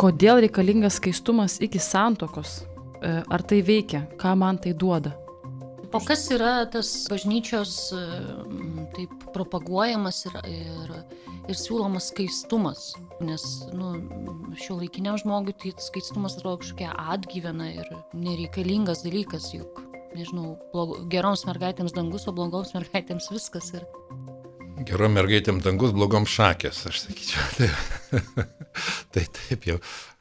kodėl 0.00 0.40
reikalingas 0.44 0.96
skaistumas 1.00 1.58
iki 1.60 1.80
santokos? 1.82 2.60
E, 3.00 3.20
ar 3.20 3.44
tai 3.44 3.60
veikia? 3.64 4.06
Ką 4.20 4.34
man 4.38 4.60
tai 4.60 4.72
duoda? 4.76 5.12
O 5.90 5.98
kas 6.06 6.28
yra 6.32 6.64
tas 6.70 6.88
bažnyčios 7.10 7.74
e, 7.96 8.04
taip 8.96 9.26
propaguojamas 9.34 10.22
ir, 10.28 10.38
ir, 10.48 10.94
ir 11.48 11.58
siūlomas 11.58 12.10
skaistumas? 12.10 12.90
Nes 13.24 13.44
nu, 13.76 13.92
šio 14.60 14.78
laikiniam 14.80 15.18
žmogui 15.20 15.54
tai 15.60 15.72
skaistumas 15.80 16.38
atrodo 16.38 16.62
kažkokia 16.62 16.92
atgyvena 17.14 17.70
ir 17.72 17.88
nereikalingas 18.16 19.04
dalykas, 19.06 19.50
juk, 19.54 19.82
nežinau, 20.16 20.54
blogo, 20.74 21.00
geroms 21.12 21.46
mergaitėms 21.48 21.96
dangus, 21.96 22.26
o 22.28 22.34
blogoms 22.36 22.74
mergaitėms 22.76 23.30
viskas. 23.32 23.72
Ir... 23.78 23.86
Gerom 24.88 25.16
mergaitėm 25.18 25.60
dangus, 25.64 25.92
blogom 25.96 26.28
šakės, 26.28 26.86
aš 26.90 27.04
sakyčiau. 27.06 27.48
Taip. 27.60 28.48
tai 29.14 29.22
taip 29.36 29.66
jau 29.68 29.76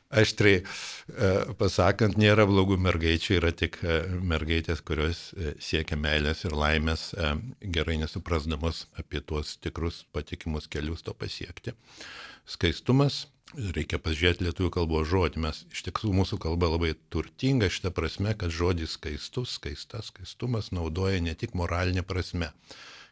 aštriai 0.10 0.62
e, 0.62 1.32
pasakant, 1.60 2.18
nėra 2.18 2.46
blogų 2.50 2.80
mergaičių, 2.82 3.36
yra 3.38 3.51
tik 3.54 3.80
e, 3.84 4.01
mergaitės, 4.25 4.82
kurios 4.86 5.30
e, 5.34 5.54
siekia 5.62 5.98
meilės 6.00 6.46
ir 6.48 6.56
laimės, 6.58 7.10
gerai 7.62 8.00
nesuprasdamos 8.01 8.88
apie 9.00 9.22
tuos 9.22 9.58
tikrus 9.62 10.04
patikimus 10.13 10.70
kelius 10.72 11.06
to 11.06 11.13
pasiekti. 11.13 11.75
Skaistumas, 12.50 13.28
reikia 13.54 14.00
pažiūrėti 14.01 14.48
lietuvių 14.48 14.72
kalbos 14.74 15.10
žodį, 15.12 15.44
mes 15.46 15.63
iš 15.74 15.86
tikrųjų 15.89 16.16
mūsų 16.22 16.39
kalba 16.42 16.72
labai 16.74 16.96
turtinga 17.13 17.70
šitą 17.70 17.94
prasme, 17.94 18.34
kad 18.38 18.54
žodis 18.54 18.98
skaistus, 18.98 19.60
skaistas, 19.60 20.10
skaistumas 20.10 20.72
naudoja 20.74 21.22
ne 21.22 21.36
tik 21.38 21.54
moralinė 21.58 22.06
prasme. 22.08 22.50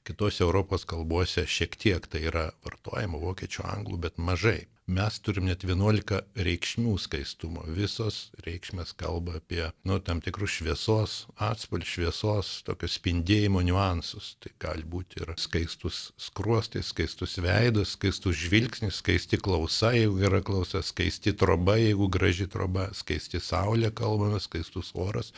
Kitose 0.07 0.45
Europos 0.45 0.87
kalbose 0.87 1.43
šiek 1.43 1.75
tiek 1.75 2.05
tai 2.07 2.23
yra 2.29 2.47
vartojama, 2.65 3.19
vokiečių, 3.19 3.65
anglų, 3.67 3.99
bet 4.07 4.17
mažai 4.23 4.61
mes 4.87 5.19
turim 5.19 5.47
net 5.49 5.65
11 5.67 6.21
reikšmių 6.47 6.93
skaistumo. 7.03 7.65
Visos 7.75 8.29
reikšmės 8.45 8.93
kalba 8.97 9.37
apie 9.41 9.65
nu, 9.87 9.97
tam 9.99 10.21
tikrus 10.23 10.55
šviesos, 10.57 11.15
atspalį 11.43 11.87
šviesos, 11.87 12.51
tokio 12.67 12.89
spindėjimo 12.91 13.63
niuansus. 13.67 14.35
Tai 14.43 14.53
gali 14.63 14.87
būti 14.87 15.21
ir 15.21 15.33
skaistus 15.41 16.11
skruostai, 16.21 16.85
skaistus 16.87 17.35
veidas, 17.43 17.97
skaistus 17.97 18.39
žvilgsnis, 18.39 19.01
skaisti 19.01 19.39
klausa, 19.43 19.91
jeigu 19.97 20.23
yra 20.29 20.39
klausa, 20.45 20.83
skaisti 20.85 21.35
troba, 21.35 21.75
jeigu 21.81 22.07
graži 22.11 22.47
troba, 22.51 22.87
skaisti 22.95 23.43
saulė 23.43 23.91
kalbame, 23.91 24.39
skaistus 24.43 24.93
oras. 24.95 25.33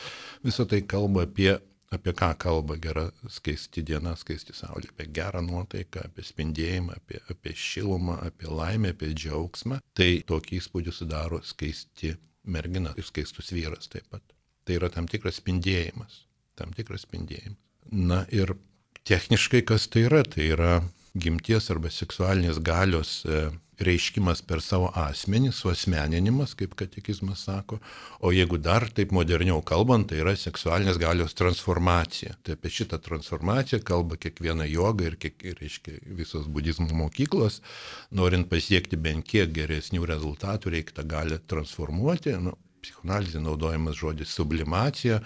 Visą 0.46 0.68
tai 0.70 0.84
kalba 0.86 1.26
apie 1.26 1.58
apie 1.90 2.12
ką 2.14 2.30
kalba 2.38 2.76
gera 2.78 3.08
skaisti 3.28 3.82
diena, 3.86 4.14
skaisti 4.18 4.54
saulė, 4.54 4.90
apie 4.92 5.08
gerą 5.16 5.42
nuotaiką, 5.42 6.04
apie 6.06 6.24
spindėjimą, 6.26 6.96
apie, 7.00 7.18
apie 7.32 7.54
šilumą, 7.58 8.20
apie 8.26 8.50
laimę, 8.50 8.92
apie 8.94 9.10
džiaugsmą, 9.14 9.80
tai 9.98 10.10
tokį 10.26 10.60
įspūdį 10.60 10.94
sudaro 10.94 11.40
skaisti 11.46 12.14
mergina 12.46 12.94
ir 12.96 13.06
skaistus 13.06 13.50
vyras 13.54 13.90
taip 13.90 14.06
pat. 14.12 14.22
Tai 14.64 14.78
yra 14.78 14.90
tam 14.92 15.08
tikras 15.10 15.40
spindėjimas, 15.40 16.24
tam 16.58 16.74
tikras 16.76 17.06
spindėjimas. 17.08 17.58
Na 17.90 18.22
ir 18.30 18.54
techniškai 19.08 19.64
kas 19.66 19.88
tai 19.90 20.06
yra? 20.06 20.22
Tai 20.22 20.46
yra 20.46 20.72
gimties 21.18 21.70
arba 21.72 21.90
seksualinės 21.90 22.60
galios 22.62 23.20
e, 23.26 23.48
reiškimas 23.80 24.42
per 24.44 24.60
savo 24.62 24.90
asmenį, 24.98 25.50
suosmeninimas, 25.56 26.52
kaip 26.58 26.74
katekizmas 26.78 27.46
sako, 27.48 27.78
o 28.20 28.32
jeigu 28.34 28.58
dar 28.60 28.86
taip 28.94 29.14
moderniau 29.16 29.62
kalbant, 29.66 30.10
tai 30.10 30.20
yra 30.20 30.34
seksualinės 30.36 31.00
galios 31.00 31.34
transformacija. 31.38 32.36
Tai 32.44 32.58
apie 32.58 32.72
šitą 32.76 33.00
transformaciją 33.02 33.80
kalba 33.86 34.20
kiekviena 34.20 34.68
joga 34.68 35.08
ir, 35.08 35.16
kiek, 35.20 35.40
reiškia, 35.60 35.96
visos 36.18 36.48
budizmo 36.52 36.90
mokyklos, 37.04 37.60
norint 38.12 38.50
pasiekti 38.52 39.00
bent 39.00 39.26
kiek 39.26 39.54
geresnių 39.56 40.04
rezultatų, 40.12 40.76
reikia 40.76 41.00
tą 41.00 41.06
galę 41.08 41.40
transformuoti. 41.50 42.36
Nu, 42.44 42.58
psichoanalizė 42.84 43.42
naudojamas 43.44 43.98
žodis 43.98 44.36
sublimacija, 44.36 45.24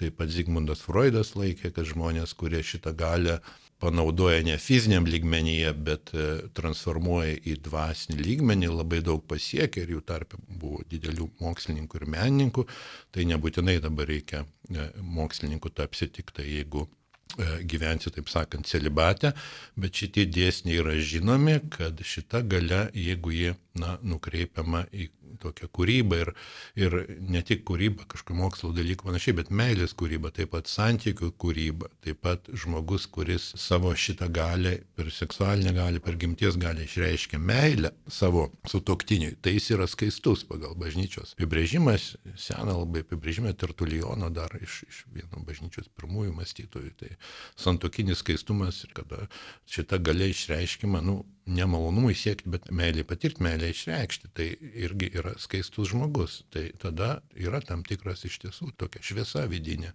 Taip 0.00 0.14
pat 0.16 0.30
Zygmundas 0.32 0.80
Freudas 0.80 1.34
laikė, 1.36 1.68
kad 1.76 1.84
žmonės, 1.84 2.32
kurie 2.32 2.62
šitą 2.64 2.94
galę 2.96 3.34
panaudoja 3.80 4.42
ne 4.44 4.58
fiziniam 4.58 5.06
lygmenyje, 5.08 5.72
bet 5.86 6.12
e, 6.14 6.26
transformuoja 6.56 7.38
į 7.48 7.56
dvasinį 7.64 8.18
lygmenį, 8.20 8.70
labai 8.74 9.00
daug 9.06 9.24
pasiekia 9.28 9.84
ir 9.84 9.94
jų 9.96 10.04
tarp 10.06 10.36
buvo 10.48 10.82
didelių 10.90 11.30
mokslininkų 11.40 12.00
ir 12.00 12.08
menininkų, 12.14 12.66
tai 13.14 13.26
nebūtinai 13.30 13.78
dabar 13.82 14.10
reikia 14.12 14.44
e, 14.44 14.88
mokslininkų 15.00 15.72
tapsi 15.80 16.10
tik 16.12 16.34
tai, 16.36 16.46
jeigu 16.58 16.84
e, 16.84 17.48
gyvensi, 17.72 18.12
taip 18.12 18.28
sakant, 18.32 18.68
celibatę, 18.68 19.32
bet 19.80 20.02
šitie 20.02 20.28
dėsniai 20.28 20.82
yra 20.82 20.98
žinomi, 21.00 21.56
kad 21.72 22.04
šita 22.04 22.44
gale, 22.44 22.86
jeigu 22.96 23.32
ji 23.36 23.56
na, 23.78 23.96
nukreipiama 24.02 24.84
į 24.90 25.08
tokia 25.40 25.68
kūryba 25.70 26.18
ir, 26.20 26.30
ir 26.78 26.96
ne 27.30 27.42
tik 27.46 27.62
kūryba, 27.68 28.06
kažkokių 28.10 28.36
mokslo 28.36 28.70
dalykų 28.76 29.06
panašiai, 29.06 29.36
bet 29.38 29.52
meilės 29.54 29.94
kūryba, 29.98 30.32
taip 30.34 30.52
pat 30.54 30.70
santykių 30.70 31.30
kūryba, 31.40 31.90
taip 32.04 32.20
pat 32.24 32.50
žmogus, 32.50 33.06
kuris 33.10 33.50
savo 33.60 33.92
šitą 33.94 34.30
galę, 34.34 34.76
per 34.98 35.12
seksualinę 35.14 35.74
galę, 35.76 36.02
per 36.02 36.18
gimties 36.20 36.58
galę 36.60 36.84
išreiškia 36.86 37.38
meilę 37.38 37.92
savo 38.10 38.48
sutoktiniui, 38.70 39.36
tai 39.42 39.54
jis 39.56 39.70
yra 39.76 39.88
skaistus 39.90 40.44
pagal 40.48 40.74
bažnyčios 40.80 41.36
apibrėžimas, 41.36 42.14
seną 42.40 42.80
labai 42.82 43.04
apibrėžimą 43.06 43.54
Tertulijono 43.60 44.30
dar 44.34 44.54
iš, 44.60 44.82
iš 44.88 45.02
vieno 45.14 45.44
bažnyčios 45.46 45.90
pirmųjų 45.98 46.34
mąstytojų, 46.36 46.94
tai 47.00 47.14
santokinis 47.58 48.24
skaistumas 48.24 48.84
ir 48.86 48.94
kada 48.96 49.26
šita 49.70 50.00
galė 50.02 50.30
išreiškima, 50.34 51.02
nu, 51.04 51.20
nemalonumui 51.50 52.14
siekti, 52.16 52.50
bet 52.52 52.68
meilį 52.74 53.04
patirti, 53.08 53.42
meilį 53.44 53.70
išreikšti, 53.74 54.30
tai 54.36 54.48
irgi 54.84 55.10
yra 55.18 55.34
skaistus 55.42 55.90
žmogus. 55.92 56.40
Tai 56.54 56.68
tada 56.82 57.10
yra 57.34 57.62
tam 57.64 57.84
tikras 57.86 58.24
iš 58.28 58.40
tiesų 58.44 58.72
tokia 58.80 59.02
šviesa 59.04 59.46
vidinė. 59.50 59.94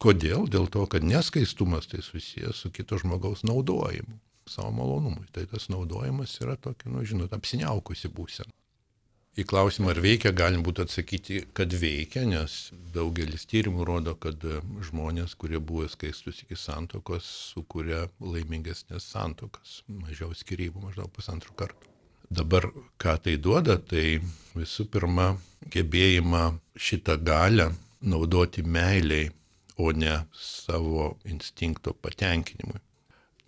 Kodėl? 0.00 0.46
Dėl 0.48 0.70
to, 0.72 0.86
kad 0.88 1.04
neskaistumas 1.04 1.90
tai 1.90 2.00
susijęs 2.04 2.64
su 2.64 2.70
kito 2.72 2.96
žmogaus 3.02 3.44
naudojimu, 3.44 4.16
savo 4.48 4.72
malonumui. 4.78 5.28
Tai 5.34 5.44
tas 5.50 5.68
naudojimas 5.72 6.38
yra 6.40 6.56
tokia, 6.56 6.88
nu, 6.94 7.04
žinot, 7.04 7.36
apsiniaukusi 7.36 8.08
būsena 8.14 8.59
į 9.38 9.44
klausimą, 9.46 9.92
ar 9.92 10.00
veikia, 10.02 10.32
galim 10.34 10.64
būtų 10.66 10.86
atsakyti, 10.86 11.44
kad 11.56 11.74
veikia, 11.78 12.24
nes 12.28 12.70
daugelis 12.94 13.46
tyrimų 13.50 13.86
rodo, 13.86 14.16
kad 14.18 14.42
žmonės, 14.88 15.36
kurie 15.38 15.60
buvo 15.62 15.86
skaistus 15.90 16.42
iki 16.44 16.58
santokos, 16.58 17.28
sukuria 17.54 18.06
laimingesnės 18.20 19.06
santokas, 19.12 19.80
mažiau 19.86 20.34
skirybų, 20.34 20.82
maždaug 20.88 21.12
pusantrų 21.14 21.54
kartų. 21.62 21.94
Dabar 22.30 22.68
ką 23.02 23.16
tai 23.24 23.36
duoda, 23.42 23.74
tai 23.78 24.20
visų 24.54 24.86
pirma 24.90 25.32
gebėjimą 25.74 26.44
šitą 26.78 27.16
galę 27.26 27.72
naudoti 28.00 28.62
meiliai, 28.62 29.30
o 29.80 29.90
ne 29.96 30.20
savo 30.36 31.14
instinkto 31.24 31.94
patenkinimui. 31.96 32.78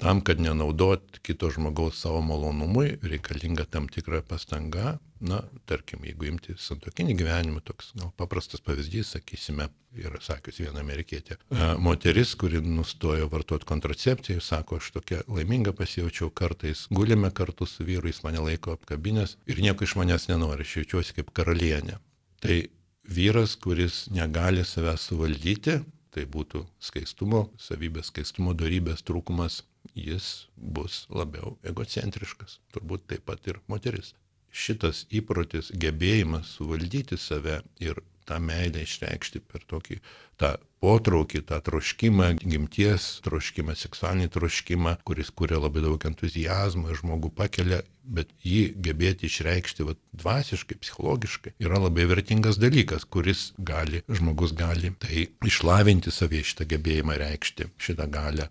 Tam, 0.02 0.20
kad 0.20 0.40
nenaudot 0.42 1.18
kito 1.22 1.46
žmogaus 1.54 2.00
savo 2.02 2.20
malonumui, 2.26 2.96
reikalinga 3.06 3.64
tam 3.70 3.86
tikra 3.88 4.18
pastanga. 4.26 4.96
Na, 5.22 5.38
tarkim, 5.70 6.02
jeigu 6.02 6.26
imti 6.26 6.56
santokinį 6.58 7.14
gyvenimą, 7.20 7.60
toks 7.62 7.92
gal 7.94 8.10
paprastas 8.18 8.64
pavyzdys, 8.66 9.12
sakysime, 9.14 9.68
yra 9.94 10.18
sakius 10.18 10.58
viena 10.58 10.82
amerikietė. 10.82 11.36
Moteris, 11.78 12.32
kuri 12.34 12.58
nustojo 12.66 13.28
vartoti 13.30 13.68
kontracepciją, 13.70 14.42
sako, 14.42 14.80
aš 14.82 14.90
tokia 14.96 15.20
laiminga 15.30 15.70
pasijaučiau 15.78 16.32
kartais, 16.34 16.88
gulime 16.90 17.30
kartu 17.30 17.70
su 17.70 17.86
vyru, 17.86 18.10
jis 18.10 18.24
mane 18.26 18.42
laiko 18.42 18.74
apkabinęs 18.74 19.36
ir 19.46 19.62
nieko 19.62 19.86
iš 19.86 19.94
manęs 20.02 20.26
nenori, 20.32 20.66
aš 20.66 20.80
jaučiuosi 20.80 21.20
kaip 21.20 21.30
karalienė. 21.38 22.00
Tai 22.42 22.58
vyras, 23.06 23.54
kuris 23.54 24.08
negali 24.10 24.66
savęs 24.66 25.06
suvaldyti, 25.12 25.78
tai 26.12 26.26
būtų 26.28 26.64
skaistumo, 26.82 27.46
savybės 27.60 28.12
skaistumo, 28.12 28.54
darybės 28.54 29.04
trūkumas, 29.08 29.62
jis 29.96 30.48
bus 30.56 31.06
labiau 31.10 31.56
egocentriškas, 31.66 32.60
turbūt 32.74 33.08
taip 33.12 33.24
pat 33.28 33.48
ir 33.48 33.60
moteris. 33.72 34.12
Šitas 34.52 35.06
įprotis, 35.08 35.72
gebėjimas 35.72 36.56
suvaldyti 36.58 37.16
save 37.16 37.62
ir 37.80 38.02
tą 38.28 38.38
meilę 38.42 38.84
išreikšti 38.84 39.42
per 39.48 39.64
tokį 39.68 39.98
tą 40.40 40.52
potraukį, 40.82 41.44
tą 41.46 41.60
troškimą, 41.62 42.28
gimties 42.42 43.20
troškimą, 43.26 43.74
seksualinį 43.78 44.28
troškimą, 44.34 44.96
kuris 45.06 45.30
kuria 45.30 45.60
labai 45.62 45.84
daug 45.84 46.06
entuzijazmo 46.10 46.90
ir 46.90 46.98
žmogų 46.98 47.30
pakelia, 47.38 47.82
bet 48.02 48.32
jį 48.42 48.72
gebėti 48.82 49.28
išreikšti 49.30 49.86
va, 49.86 49.94
dvasiškai, 50.24 50.80
psichologiškai 50.82 51.54
yra 51.62 51.78
labai 51.84 52.08
vertingas 52.10 52.58
dalykas, 52.62 53.06
kuris 53.06 53.52
gali, 53.58 54.02
žmogus 54.10 54.56
gali 54.58 54.90
tai 55.02 55.28
išlavinti 55.46 56.10
savie 56.10 56.42
šitą 56.46 56.66
gebėjimą 56.74 57.18
reikšti, 57.22 57.70
šitą 57.78 58.10
galę 58.10 58.50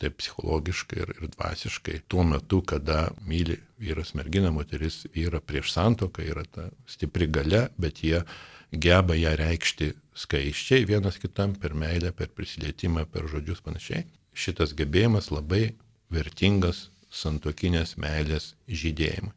taip 0.00 0.16
psichologiškai 0.20 1.02
ir, 1.02 1.12
ir 1.18 1.30
dvasiškai 1.34 2.00
tuo 2.10 2.24
metu, 2.26 2.62
kada 2.66 3.10
myli 3.26 3.58
vyras 3.82 4.14
mergina, 4.18 4.52
moteris 4.54 5.02
vyrą 5.14 5.42
prieš 5.44 5.72
santoką, 5.74 6.24
yra 6.24 6.44
ta 6.48 6.68
stipri 6.88 7.28
gale, 7.30 7.68
bet 7.78 8.02
jie 8.04 8.22
geba 8.72 9.16
ją 9.18 9.34
reikšti 9.38 9.92
skaiščiai 10.16 10.86
vienas 10.88 11.18
kitam 11.20 11.54
per 11.60 11.74
meilę, 11.78 12.12
per 12.16 12.32
prisilietimą, 12.32 13.06
per 13.12 13.28
žodžius 13.30 13.62
panašiai. 13.64 14.06
Šitas 14.32 14.72
gebėjimas 14.76 15.30
labai 15.32 15.74
vertingas 16.12 16.88
santokinės 17.12 17.96
meilės 18.00 18.52
žydėjimui. 18.68 19.34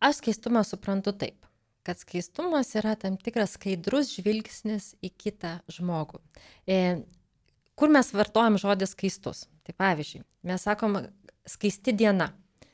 Aš 0.00 0.20
skaistumą 0.20 0.62
suprantu 0.64 1.12
taip, 1.16 1.46
kad 1.86 2.00
skaistumas 2.00 2.74
yra 2.76 2.94
tam 3.00 3.16
tikras 3.20 3.56
skaidrus 3.56 4.12
žvilgsnis 4.16 4.94
į 5.04 5.12
kitą 5.16 5.56
žmogų. 5.72 6.20
E, 6.68 7.04
kur 7.76 7.92
mes 7.92 8.12
vartojam 8.12 8.58
žodį 8.60 8.88
skaistus? 8.90 9.46
Tai 9.66 9.74
pavyzdžiui, 9.74 10.22
mes 10.46 10.62
sakom 10.62 11.00
skaisti 11.48 11.94
diena. 11.96 12.30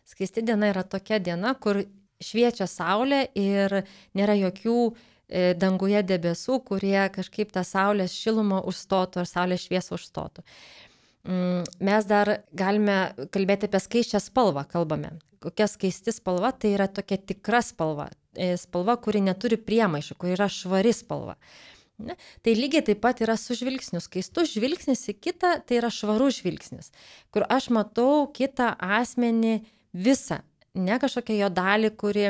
Skaisti 0.09 0.45
diena 0.45 0.69
yra 0.69 0.83
tokia 0.85 1.17
diena, 1.23 1.55
kur 1.57 1.81
šviečia 2.23 2.69
saulė 2.69 3.25
ir 3.39 3.79
nėra 4.19 4.37
jokių 4.37 4.77
e, 4.87 5.53
danguje 5.59 6.03
debesų, 6.07 6.61
kurie 6.69 7.09
kažkaip 7.15 7.53
tą 7.55 7.65
saulės 7.67 8.15
šilumą 8.19 8.61
užstotų 8.69 9.23
ar 9.23 9.31
saulės 9.31 9.67
šviesą 9.67 9.97
užstotų. 9.97 10.45
Mm, 11.23 11.63
mes 11.87 12.09
dar 12.11 12.33
galime 12.53 12.99
kalbėti 13.35 13.71
apie 13.71 13.81
skaičią 13.83 14.21
spalvą, 14.23 14.67
kalbame. 14.71 15.15
Kokia 15.43 15.69
skaisti 15.71 16.15
spalva, 16.15 16.53
tai 16.53 16.75
yra 16.77 16.89
tokia 16.91 17.19
tikra 17.19 17.63
spalva. 17.65 18.09
E, 18.37 18.53
spalva, 18.61 18.97
kuri 19.01 19.23
neturi 19.25 19.59
priemaišų, 19.61 20.19
kuri 20.19 20.37
yra 20.37 20.49
švari 20.51 20.93
spalva. 20.97 21.37
Ne? 22.03 22.17
Tai 22.43 22.55
lygiai 22.59 22.85
taip 22.87 23.03
pat 23.05 23.23
yra 23.25 23.37
su 23.41 23.57
žvilgsniu. 23.59 24.01
Skaistus 24.03 24.55
žvilgsnis 24.55 25.05
į 25.13 25.17
kitą 25.23 25.57
tai 25.67 25.81
yra 25.81 25.91
švarus 25.93 26.41
žvilgsnis, 26.41 26.93
kur 27.35 27.47
aš 27.49 27.71
matau 27.75 28.27
kitą 28.35 28.73
asmenį 29.01 29.61
visą, 29.93 30.41
ne 30.75 30.99
kažkokią 30.99 31.39
jo 31.43 31.53
dalį, 31.53 31.93
kuri 32.01 32.27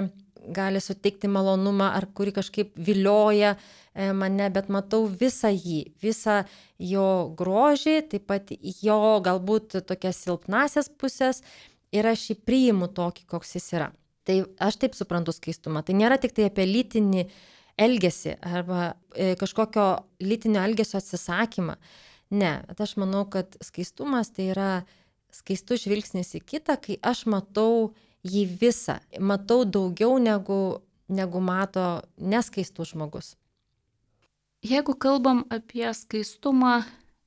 gali 0.51 0.81
suteikti 0.81 1.31
malonumą 1.31 1.93
ar 1.97 2.07
kuri 2.15 2.33
kažkaip 2.35 2.73
vilioja 2.77 3.55
e, 3.55 4.11
mane, 4.13 4.49
bet 4.51 4.69
matau 4.73 5.05
visą 5.07 5.53
jį, 5.53 5.93
visą 6.03 6.43
jo 6.83 7.07
grožį, 7.39 8.01
taip 8.11 8.27
pat 8.31 8.51
jo 8.83 8.99
galbūt 9.25 9.79
tokias 9.87 10.19
silpnasias 10.25 10.91
pusės 10.91 11.43
ir 11.95 12.09
aš 12.09 12.31
jį 12.31 12.39
priimu 12.47 12.91
tokį, 12.91 13.27
koks 13.31 13.57
jis 13.59 13.73
yra. 13.79 13.91
Tai 14.27 14.39
aš 14.63 14.79
taip 14.83 14.95
suprantu 14.95 15.35
skaistumą. 15.35 15.83
Tai 15.83 15.97
nėra 15.99 16.19
tik 16.23 16.35
tai 16.37 16.47
apie 16.51 16.67
lytinį 16.69 17.27
elgesį 17.81 18.37
arba 18.43 18.93
e, 19.15 19.35
kažkokio 19.41 19.87
lytinio 20.21 20.63
elgesio 20.63 21.01
atsisakymą. 21.01 21.77
Ne, 22.33 22.53
aš 22.81 22.97
manau, 23.01 23.27
kad 23.29 23.59
skaistumas 23.61 24.33
tai 24.33 24.49
yra 24.55 24.71
skaistus 25.33 25.85
žvilgsnis 25.85 26.35
į 26.39 26.43
kitą, 26.49 26.79
kai 26.81 26.97
aš 27.05 27.27
matau 27.29 27.93
jį 28.25 28.47
visą, 28.61 28.99
matau 29.21 29.65
daugiau 29.65 30.17
negu, 30.21 30.81
negu 31.09 31.43
mato 31.45 32.03
neskaistus 32.17 32.93
žmogus. 32.95 33.35
Jeigu 34.63 34.95
kalbam 34.95 35.43
apie 35.51 35.89
skaistumą 35.97 36.83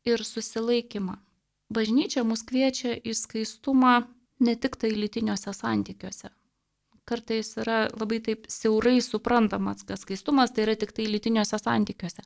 ir 0.08 0.24
susilaikymą, 0.24 1.18
bažnyčia 1.70 2.24
mus 2.24 2.46
kviečia 2.48 2.96
į 2.96 3.14
skaistumą 3.18 4.06
ne 4.40 4.56
tik 4.56 4.78
tai 4.80 4.94
lytiniuose 4.96 5.54
santykiuose, 5.54 6.32
kartais 7.06 7.54
yra 7.62 7.86
labai 7.94 8.20
taip 8.26 8.48
siaurai 8.52 8.98
suprantamas, 9.04 9.84
kad 9.88 10.02
skaistumas 10.02 10.54
tai 10.54 10.66
yra 10.66 10.76
tik 10.80 10.94
tai 10.96 11.08
lytiniuose 11.10 11.60
santykiuose. 11.62 12.26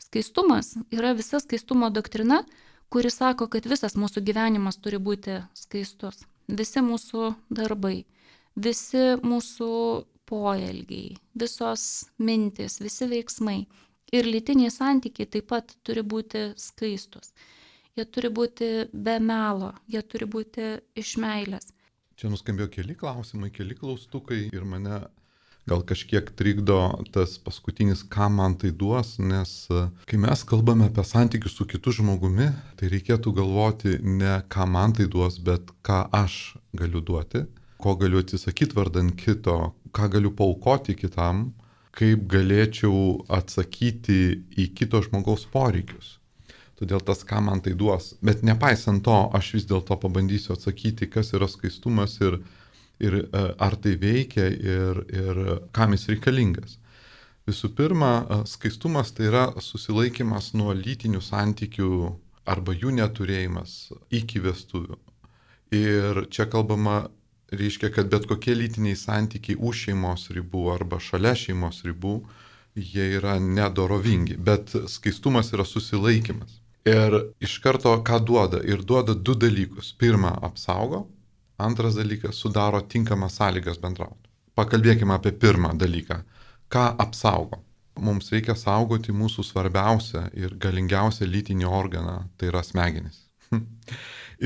Skaistumas 0.00 0.74
yra 0.92 1.14
visa 1.16 1.40
skaistumo 1.40 1.90
doktrina, 1.94 2.42
kuri 2.90 3.10
sako, 3.10 3.48
kad 3.52 3.66
visas 3.70 3.96
mūsų 3.96 4.22
gyvenimas 4.26 4.80
turi 4.82 4.98
būti 4.98 5.40
skaistus. 5.54 6.24
Visi 6.50 6.82
mūsų 6.82 7.34
darbai, 7.54 8.04
visi 8.56 9.14
mūsų 9.22 9.70
poelgiai, 10.30 11.14
visos 11.34 11.84
mintis, 12.18 12.80
visi 12.82 13.06
veiksmai 13.10 13.60
ir 14.12 14.26
lytiniai 14.26 14.70
santykiai 14.74 15.30
taip 15.30 15.48
pat 15.52 15.74
turi 15.86 16.02
būti 16.02 16.50
skaistus. 16.58 17.32
Jie 17.98 18.06
turi 18.06 18.30
būti 18.30 18.70
be 18.92 19.18
melo, 19.22 19.72
jie 19.90 20.02
turi 20.02 20.26
būti 20.30 20.72
iš 20.98 21.16
meilės. 21.22 21.72
Čia 22.20 22.28
nuskambėjo 22.28 22.68
keli 22.68 22.92
klausimai, 23.00 23.48
keli 23.48 23.72
klaustukai 23.72 24.50
ir 24.52 24.64
mane 24.68 24.98
gal 25.70 25.80
kažkiek 25.88 26.26
trikdo 26.36 26.76
tas 27.14 27.38
paskutinis, 27.40 28.02
ką 28.12 28.26
man 28.34 28.58
tai 28.60 28.74
duos, 28.76 29.14
nes 29.16 29.52
e, 29.72 29.86
kai 30.10 30.20
mes 30.20 30.42
kalbame 30.50 30.90
apie 30.90 31.04
santykius 31.08 31.56
su 31.56 31.64
kitu 31.70 31.94
žmogumi, 31.96 32.50
tai 32.76 32.90
reikėtų 32.92 33.32
galvoti 33.40 33.96
ne 34.04 34.34
ką 34.52 34.68
man 34.68 34.92
tai 34.98 35.08
duos, 35.08 35.40
bet 35.40 35.72
ką 35.80 36.02
aš 36.20 36.36
galiu 36.76 37.00
duoti, 37.00 37.46
ko 37.80 37.96
galiu 37.96 38.20
atsisakyti 38.20 38.76
vardant 38.76 39.16
kito, 39.16 39.56
ką 39.96 40.12
galiu 40.12 40.36
paukoti 40.36 41.00
kitam, 41.00 41.54
kaip 41.96 42.28
galėčiau 42.36 43.24
atsakyti 43.32 44.20
į 44.60 44.72
kito 44.76 45.00
žmogaus 45.08 45.48
poreikius. 45.48 46.19
Todėl 46.80 47.02
tas, 47.04 47.20
ką 47.28 47.42
man 47.44 47.60
tai 47.60 47.74
duos. 47.76 48.14
Bet 48.24 48.40
nepaisant 48.46 49.02
to, 49.04 49.16
aš 49.36 49.52
vis 49.58 49.66
dėlto 49.68 49.98
pabandysiu 50.00 50.54
atsakyti, 50.54 51.10
kas 51.12 51.34
yra 51.36 51.48
skaistumas 51.50 52.16
ir, 52.24 52.38
ir 53.04 53.18
e, 53.20 53.42
ar 53.60 53.76
tai 53.76 53.98
veikia 54.00 54.46
ir, 54.48 55.02
ir 55.12 55.40
kam 55.76 55.92
jis 55.92 56.08
reikalingas. 56.14 56.78
Visų 57.50 57.74
pirma, 57.76 58.12
e, 58.22 58.38
skaistumas 58.48 59.12
tai 59.12 59.28
yra 59.28 59.44
susilaikimas 59.60 60.54
nuo 60.56 60.72
lytinių 60.76 61.20
santykių 61.20 61.90
arba 62.48 62.72
jų 62.72 62.94
neturėjimas 62.96 63.76
iki 64.16 64.40
vestuvių. 64.40 64.96
Ir 65.76 66.24
čia 66.32 66.48
kalbama, 66.48 67.10
reiškia, 67.52 67.90
kad 67.92 68.08
bet 68.08 68.24
kokie 68.30 68.56
lytiniai 68.56 68.96
santykiai 68.96 69.58
už 69.60 69.84
šeimos 69.84 70.30
ribų 70.32 70.64
arba 70.72 70.96
šalia 70.96 71.34
šeimos 71.36 71.84
ribų, 71.84 72.22
jie 72.72 73.10
yra 73.18 73.36
nedorovingi, 73.42 74.38
bet 74.40 74.72
skaistumas 74.88 75.52
yra 75.52 75.68
susilaikimas. 75.68 76.59
Ir 76.88 77.16
iš 77.44 77.58
karto 77.60 77.92
ką 78.04 78.20
duoda? 78.24 78.62
Ir 78.64 78.84
duoda 78.84 79.14
du 79.14 79.34
dalykus. 79.34 79.92
Pirma, 79.98 80.32
apsaugo. 80.42 81.06
Antras 81.60 81.94
dalykas, 81.94 82.38
sudaro 82.40 82.80
tinkamas 82.80 83.36
sąlygas 83.36 83.80
bendrauti. 83.80 84.30
Pakalbėkime 84.56 85.12
apie 85.14 85.32
pirmą 85.32 85.74
dalyką. 85.78 86.22
Ką 86.72 86.86
apsaugo? 87.04 87.60
Mums 88.00 88.30
reikia 88.32 88.54
saugoti 88.56 89.12
mūsų 89.12 89.44
svarbiausią 89.44 90.30
ir 90.40 90.54
galingiausią 90.56 91.28
lytinį 91.28 91.66
organą, 91.68 92.16
tai 92.38 92.48
yra 92.48 92.62
smegenys. 92.64 93.26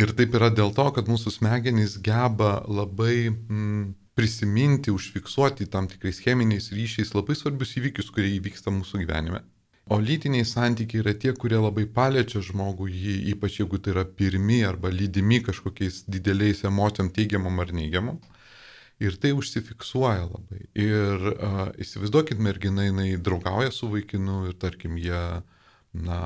ir 0.01 0.13
taip 0.19 0.35
yra 0.35 0.51
dėl 0.51 0.75
to, 0.75 0.89
kad 0.97 1.07
mūsų 1.11 1.37
smegenys 1.37 2.01
geba 2.03 2.65
labai 2.67 3.29
mm, 3.31 3.93
prisiminti, 4.19 4.91
užfiksuoti 4.91 5.69
tam 5.71 5.87
tikrais 5.91 6.19
cheminiais 6.25 6.73
ryšiais 6.75 7.15
labai 7.15 7.39
svarbius 7.39 7.77
įvykius, 7.79 8.11
kurie 8.15 8.33
įvyksta 8.41 8.75
mūsų 8.75 9.05
gyvenime. 9.05 9.45
O 9.87 9.99
lytiniai 10.01 10.47
santykiai 10.49 11.03
yra 11.03 11.13
tie, 11.21 11.35
kurie 11.37 11.59
labai 11.61 11.85
paliečia 11.97 12.41
žmogų, 12.45 12.87
jį, 12.89 13.17
ypač 13.35 13.59
jeigu 13.61 13.77
tai 13.85 13.93
yra 13.93 14.05
pirmi 14.09 14.63
arba 14.65 14.89
lydimi 14.89 15.43
kažkokiais 15.45 16.07
dideliais 16.09 16.65
emocijom 16.65 17.11
teigiamam 17.13 17.61
ar 17.61 17.73
neigiamam. 17.77 18.17
Ir 19.05 19.19
tai 19.21 19.35
užsifiksuoja 19.37 20.23
labai. 20.31 20.63
Ir 20.79 21.27
uh, 21.35 21.67
įsivaizduokit, 21.83 22.41
mergina, 22.41 22.87
jinai 22.87 23.11
draugauja 23.21 23.75
su 23.75 23.91
vaikinu 23.93 24.47
ir 24.49 24.55
tarkim, 24.63 24.97
jie, 24.97 25.21
na, 26.07 26.21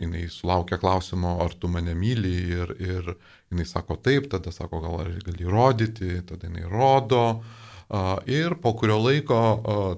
jinai 0.00 0.24
sulaukia 0.32 0.80
klausimo, 0.82 1.36
ar 1.44 1.54
tu 1.54 1.70
mane 1.70 1.94
myli 1.94 2.34
ir, 2.56 2.74
ir 2.82 3.12
jinai 3.52 3.68
sako 3.70 4.00
taip, 4.02 4.26
tada 4.32 4.50
sako, 4.50 4.82
gal 4.82 5.14
gali 5.28 5.46
rodyti, 5.46 6.10
tada 6.26 6.50
jinai 6.50 6.66
rodo. 6.72 7.22
Uh, 7.36 7.65
Ir 8.26 8.56
po 8.58 8.72
kurio 8.74 8.96
laiko, 8.98 9.38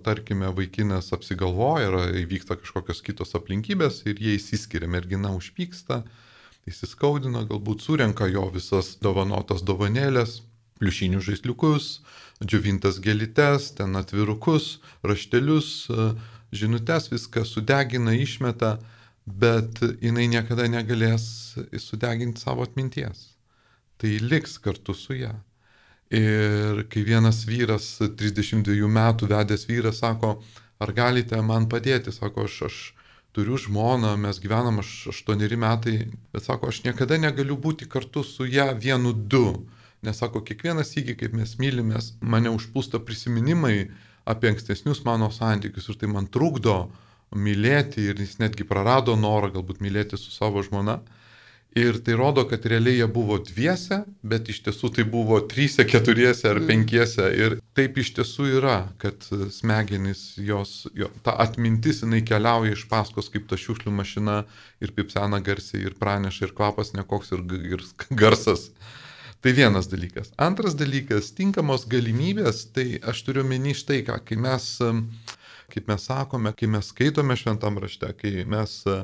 tarkime, 0.04 0.50
vaikinas 0.52 1.08
apsigalvoja 1.16 1.88
ir 1.88 1.94
įvyksta 2.24 2.58
kažkokios 2.60 3.00
kitos 3.06 3.32
aplinkybės 3.38 4.02
ir 4.10 4.20
jie 4.20 4.34
įsiskiria, 4.36 4.90
mergina 4.92 5.32
užpyksta, 5.32 6.02
įsiskaudina, 6.68 7.46
galbūt 7.48 7.86
surenka 7.86 8.28
jo 8.28 8.44
visas 8.52 8.98
dovanotas 9.00 9.64
dovanėlės, 9.64 10.42
pliušinius 10.78 11.24
žaisliukus, 11.30 11.88
džiovintas 12.44 13.00
gelytes, 13.00 13.72
ten 13.80 13.96
atvirukus, 13.96 14.82
raštelius, 15.00 15.88
žinutės, 16.52 17.08
viską 17.08 17.46
sudegina, 17.48 18.12
išmeta, 18.12 18.76
bet 19.24 19.80
jinai 20.04 20.28
niekada 20.28 20.68
negalės 20.68 21.56
sudeginti 21.80 22.44
savo 22.44 22.68
atminties. 22.68 23.30
Tai 23.98 24.12
liks 24.28 24.60
kartu 24.62 24.94
su 24.94 25.16
ją. 25.18 25.34
Ir 26.08 26.86
kai 26.88 27.02
vienas 27.04 27.42
vyras, 27.44 27.98
32 28.00 28.88
metų 28.88 29.28
vedęs 29.28 29.66
vyras, 29.68 29.98
sako, 30.00 30.38
ar 30.80 30.92
galite 30.96 31.36
man 31.44 31.66
padėti, 31.68 32.14
sako, 32.14 32.46
aš, 32.48 32.62
aš 32.68 32.78
turiu 33.36 33.58
žmoną, 33.60 34.14
mes 34.16 34.40
gyvenam 34.40 34.80
aš 34.80 35.10
8 35.12 35.44
metai, 35.60 35.98
bet 36.32 36.46
sako, 36.48 36.72
aš 36.72 36.80
niekada 36.86 37.18
negaliu 37.20 37.58
būti 37.60 37.88
kartu 37.88 38.24
su 38.24 38.48
ją 38.48 38.72
vienu 38.80 39.12
du. 39.12 39.66
Nes 40.02 40.16
sako, 40.16 40.40
kiekvienas 40.46 40.94
įgy, 40.96 41.16
kaip 41.18 41.34
mes 41.36 41.58
mylimės, 41.58 42.14
mane 42.20 42.48
užpūsta 42.54 43.02
prisiminimai 43.04 43.90
apie 44.24 44.52
ankstesnius 44.52 45.04
mano 45.04 45.28
santykius 45.34 45.88
ir 45.90 45.98
tai 46.00 46.08
man 46.08 46.28
trukdo 46.30 46.88
mylėti 47.36 48.08
ir 48.08 48.20
jis 48.20 48.38
netgi 48.40 48.64
prarado 48.64 49.16
norą 49.16 49.50
galbūt 49.52 49.82
mylėti 49.84 50.16
su 50.16 50.32
savo 50.32 50.62
žmona. 50.64 51.00
Ir 51.78 51.98
tai 52.02 52.16
rodo, 52.18 52.42
kad 52.48 52.64
realiai 52.66 52.98
jie 52.98 53.06
buvo 53.12 53.36
dviese, 53.44 54.00
bet 54.26 54.48
iš 54.50 54.60
tiesų 54.66 54.90
tai 54.96 55.04
buvo 55.08 55.38
trysia, 55.50 55.86
keturiese 55.86 56.48
ar 56.50 56.60
penkiese. 56.66 57.28
Ir 57.38 57.58
taip 57.78 58.00
iš 58.02 58.12
tiesų 58.16 58.48
yra, 58.58 58.78
kad 59.02 59.26
smegenys, 59.54 60.22
jos, 60.42 60.88
jo, 60.98 61.10
ta 61.22 61.36
atmintis, 61.44 62.02
jinai 62.02 62.24
keliauja 62.26 62.74
iš 62.74 62.86
paskos 62.90 63.30
kaip 63.32 63.46
ta 63.50 63.58
šiukšlių 63.60 63.94
mašina 63.94 64.40
ir 64.82 64.94
pipsena 64.96 65.42
garsiai 65.44 65.86
ir 65.86 65.98
praneša 66.00 66.48
ir 66.48 66.54
kvapas 66.58 66.94
nekoks 66.98 67.36
ir, 67.36 67.44
ir 67.76 67.84
garsas. 68.10 68.70
Tai 69.38 69.52
vienas 69.54 69.86
dalykas. 69.86 70.32
Antras 70.34 70.74
dalykas- 70.74 71.30
tinkamos 71.38 71.86
galimybės, 71.86 72.64
tai 72.74 72.98
aš 72.98 73.22
turiu 73.22 73.44
menį 73.46 73.76
štai 73.78 74.00
ką, 74.08 74.18
kai 74.26 74.36
mes 74.36 74.80
kaip 75.72 75.88
mes 75.88 76.04
sakome, 76.08 76.52
kai 76.56 76.68
mes 76.70 76.88
skaitome 76.92 77.36
šventam 77.36 77.78
rašte, 77.82 78.08
kai 78.16 78.44
mes 78.48 78.74
e, 78.88 79.00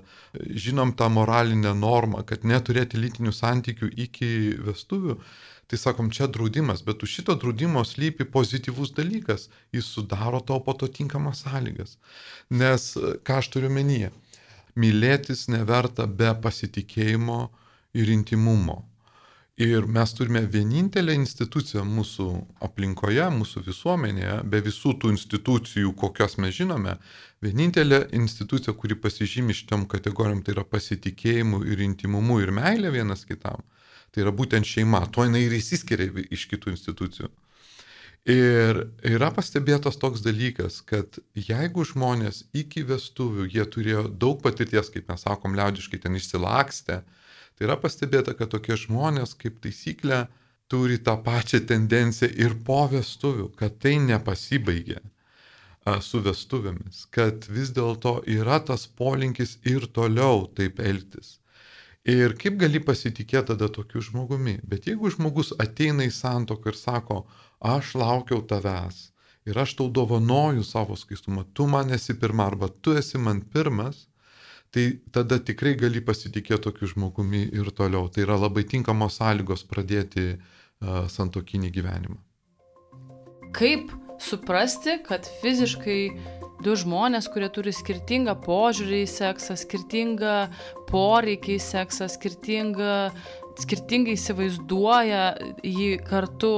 žinom 0.65 0.95
tą 0.97 1.11
moralinę 1.13 1.75
normą, 1.77 2.23
kad 2.29 2.47
neturėti 2.49 3.01
lytinių 3.01 3.33
santykių 3.37 3.91
iki 4.07 4.31
vestuvių, 4.65 5.19
tai 5.69 5.81
sakom, 5.81 6.09
čia 6.15 6.29
draudimas, 6.29 6.85
bet 6.87 7.05
už 7.05 7.19
šito 7.19 7.37
draudimo 7.41 7.85
slypi 7.85 8.25
pozityvus 8.25 8.95
dalykas, 8.97 9.49
jis 9.77 9.91
sudaro 9.97 10.41
tau 10.41 10.61
po 10.65 10.73
to 10.77 10.89
tinkamas 10.89 11.45
sąlygas. 11.45 11.99
Nes 12.49 12.95
e, 12.97 13.17
ką 13.21 13.43
aš 13.43 13.53
turiu 13.53 13.73
menyje, 13.73 14.13
mylėtis 14.75 15.47
neverta 15.53 16.09
be 16.09 16.33
pasitikėjimo 16.47 17.43
ir 17.95 18.11
intimumo. 18.17 18.83
Ir 19.57 19.85
mes 19.87 20.11
turime 20.19 20.41
vienintelę 20.51 21.15
instituciją 21.15 21.85
mūsų 21.87 22.25
aplinkoje, 22.67 23.29
mūsų 23.37 23.61
visuomenėje, 23.69 24.41
be 24.51 24.59
visų 24.67 24.97
tų 24.99 25.13
institucijų, 25.15 25.93
kokias 25.95 26.35
mes 26.43 26.57
žinome, 26.57 26.97
vienintelė 27.45 28.01
institucija, 28.19 28.75
kuri 28.75 28.99
pasižymi 28.99 29.55
šitom 29.55 29.87
kategorijom, 29.87 30.43
tai 30.43 30.57
yra 30.57 30.67
pasitikėjimu 30.67 31.63
ir 31.71 31.85
intimumu 31.87 32.41
ir 32.43 32.51
meilė 32.51 32.91
vienas 32.99 33.23
kitam. 33.29 33.63
Tai 34.11 34.27
yra 34.27 34.35
būtent 34.35 34.67
šeima, 34.67 35.05
to 35.15 35.23
jinai 35.23 35.47
ir 35.47 35.55
įsiskiria 35.55 36.27
iš 36.35 36.49
kitų 36.51 36.75
institucijų. 36.75 37.31
Ir 38.35 38.87
yra 39.07 39.31
pastebėtas 39.37 40.01
toks 40.03 40.25
dalykas, 40.25 40.81
kad 40.83 41.21
jeigu 41.39 41.87
žmonės 41.87 42.49
iki 42.57 42.83
vestuvių, 42.89 43.47
jie 43.55 43.71
turėjo 43.71 44.09
daug 44.09 44.43
patirties, 44.43 44.91
kaip 44.91 45.13
mes 45.13 45.29
sakom, 45.29 45.55
liaudiškai 45.55 46.03
ten 46.03 46.19
išsilakstę, 46.19 47.05
Tai 47.55 47.69
yra 47.69 47.77
pastebėta, 47.79 48.35
kad 48.39 48.51
tokie 48.55 48.77
žmonės 48.79 49.37
kaip 49.39 49.61
taisyklė 49.63 50.25
turi 50.71 50.99
tą 50.99 51.17
pačią 51.23 51.61
tendenciją 51.69 52.31
ir 52.45 52.57
po 52.67 52.85
vestuvių, 52.91 53.51
kad 53.59 53.79
tai 53.83 53.99
nepasibaigė 54.03 55.01
su 56.01 56.21
vestuvėmis, 56.25 57.05
kad 57.13 57.45
vis 57.53 57.71
dėlto 57.77 58.23
yra 58.27 58.59
tas 58.65 58.87
polinkis 58.87 59.59
ir 59.69 59.87
toliau 59.93 60.47
taip 60.57 60.81
elgtis. 60.81 61.39
Ir 62.05 62.35
kaip 62.41 62.57
gali 62.61 62.81
pasitikėti 62.85 63.53
tada 63.53 63.69
tokiu 63.73 64.01
žmogumi? 64.05 64.59
Bet 64.65 64.89
jeigu 64.89 65.13
žmogus 65.13 65.55
ateina 65.61 66.05
į 66.05 66.13
santoką 66.13 66.73
ir 66.73 66.77
sako, 66.77 67.23
aš 67.61 67.95
laukiau 68.01 68.43
tavęs 68.45 69.11
ir 69.49 69.61
aš 69.61 69.77
tau 69.79 69.91
dovanoju 69.93 70.65
savo 70.65 70.97
skaistumą, 70.97 71.45
tu 71.53 71.67
man 71.69 71.93
esi 71.93 72.17
pirma 72.17 72.49
arba 72.49 72.69
tu 72.69 72.97
esi 72.97 73.21
man 73.21 73.41
pirmas, 73.41 74.07
tai 74.75 74.87
tada 75.15 75.39
tikrai 75.39 75.77
gali 75.79 76.03
pasitikėti 76.03 76.65
tokiu 76.67 76.91
žmogumi 76.91 77.45
ir 77.55 77.71
toliau. 77.71 78.09
Tai 78.11 78.25
yra 78.27 78.39
labai 78.41 78.65
tinkamos 78.67 79.21
sąlygos 79.21 79.63
pradėti 79.71 80.33
uh, 80.35 81.05
santokinį 81.11 81.71
gyvenimą. 81.77 82.19
Kaip 83.55 83.93
suprasti, 84.19 84.99
kad 85.07 85.29
fiziškai 85.43 86.01
du 86.65 86.75
žmonės, 86.79 87.29
kurie 87.33 87.51
turi 87.53 87.75
skirtingą 87.75 88.35
požiūrį 88.45 89.05
į 89.05 89.11
seksą, 89.11 89.57
skirtingą 89.59 90.37
poreikį 90.91 91.59
į 91.59 91.63
seksą, 91.63 92.09
skirtingą, 92.11 92.97
skirtingai 93.61 94.17
įsivaizduoja 94.19 95.25
jį 95.63 95.91
kartu, 96.07 96.53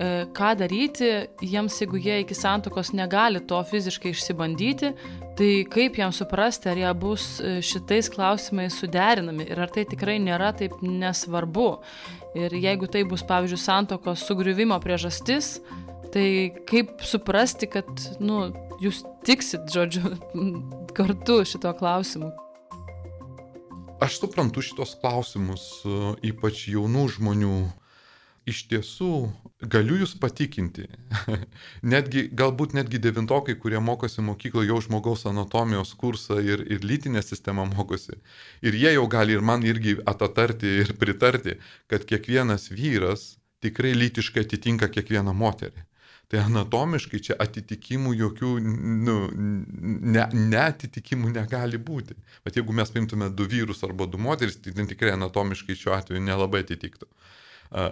e, 0.00 0.10
ką 0.36 0.52
daryti, 0.58 1.10
jiems, 1.42 1.78
jeigu 1.82 2.00
jie 2.02 2.20
iki 2.24 2.34
santokos 2.34 2.94
negali 2.96 3.42
to 3.46 3.60
fiziškai 3.70 4.14
išsibandyti, 4.14 4.94
Tai 5.38 5.50
kaip 5.70 5.98
jam 6.00 6.12
suprasti, 6.12 6.68
ar 6.70 6.78
jie 6.80 6.90
bus 6.98 7.26
e, 7.40 7.58
šitais 7.64 8.10
klausimais 8.12 8.74
suderinami 8.76 9.46
ir 9.48 9.60
ar 9.62 9.70
tai 9.72 9.86
tikrai 9.88 10.18
nėra 10.22 10.50
taip 10.56 10.80
nesvarbu. 10.82 11.70
Ir 12.38 12.54
jeigu 12.54 12.88
tai 12.90 13.04
bus, 13.08 13.22
pavyzdžiui, 13.26 13.60
santokos 13.60 14.24
sugriuvimo 14.26 14.76
priežastis, 14.82 15.58
tai 16.14 16.52
kaip 16.68 17.00
suprasti, 17.06 17.70
kad 17.70 17.88
nu, 18.22 18.50
jūs 18.82 19.02
tiksit, 19.26 19.70
žodžiu, 19.72 20.14
kartu 20.98 21.40
šito 21.48 21.72
klausimu. 21.78 22.32
Aš 24.00 24.16
suprantu 24.22 24.64
šitos 24.64 24.94
klausimus, 25.00 25.66
e, 25.84 26.14
ypač 26.32 26.66
jaunų 26.72 27.06
žmonių 27.16 27.56
iš 28.50 28.64
tiesų 28.70 29.14
galiu 29.60 29.98
jūs 30.00 30.14
patikinti, 30.20 30.86
netgi, 31.92 32.26
galbūt 32.36 32.72
netgi 32.76 33.00
devintokai, 33.02 33.56
kurie 33.60 33.80
mokosi 33.84 34.24
mokykloje, 34.24 34.70
jau 34.70 34.80
žmogaus 34.86 35.26
anatomijos 35.28 35.92
kursą 36.00 36.40
ir, 36.44 36.64
ir 36.70 36.84
lytinę 36.86 37.22
sistemą 37.22 37.66
mokosi. 37.74 38.16
Ir 38.64 38.76
jie 38.76 38.94
jau 38.96 39.06
gali 39.10 39.36
ir 39.36 39.44
man 39.44 39.64
irgi 39.66 39.98
atatarti 40.08 40.80
ir 40.84 40.94
pritarti, 41.00 41.58
kad 41.92 42.06
kiekvienas 42.08 42.70
vyras 42.72 43.36
tikrai 43.60 43.92
lytiškai 43.96 44.46
atitinka 44.46 44.88
kiekvieną 44.88 45.36
moterį. 45.36 45.84
Tai 46.30 46.44
anatomiškai 46.46 47.18
čia 47.26 47.34
atitikimų 47.42 48.12
jokių, 48.14 48.50
nu, 48.62 49.14
ne, 49.34 50.28
neatitikimų 50.30 51.32
negali 51.34 51.80
būti. 51.82 52.14
Bet 52.46 52.54
jeigu 52.56 52.72
mes 52.72 52.92
paimtume 52.94 53.32
du 53.34 53.48
vyrus 53.50 53.82
arba 53.82 54.06
du 54.06 54.20
moteris, 54.22 54.60
tai 54.62 54.86
tikrai 54.86 55.16
anatomiškai 55.16 55.74
šiuo 55.74 55.96
atveju 55.96 56.22
nelabai 56.22 56.62
atitiktų 56.62 57.10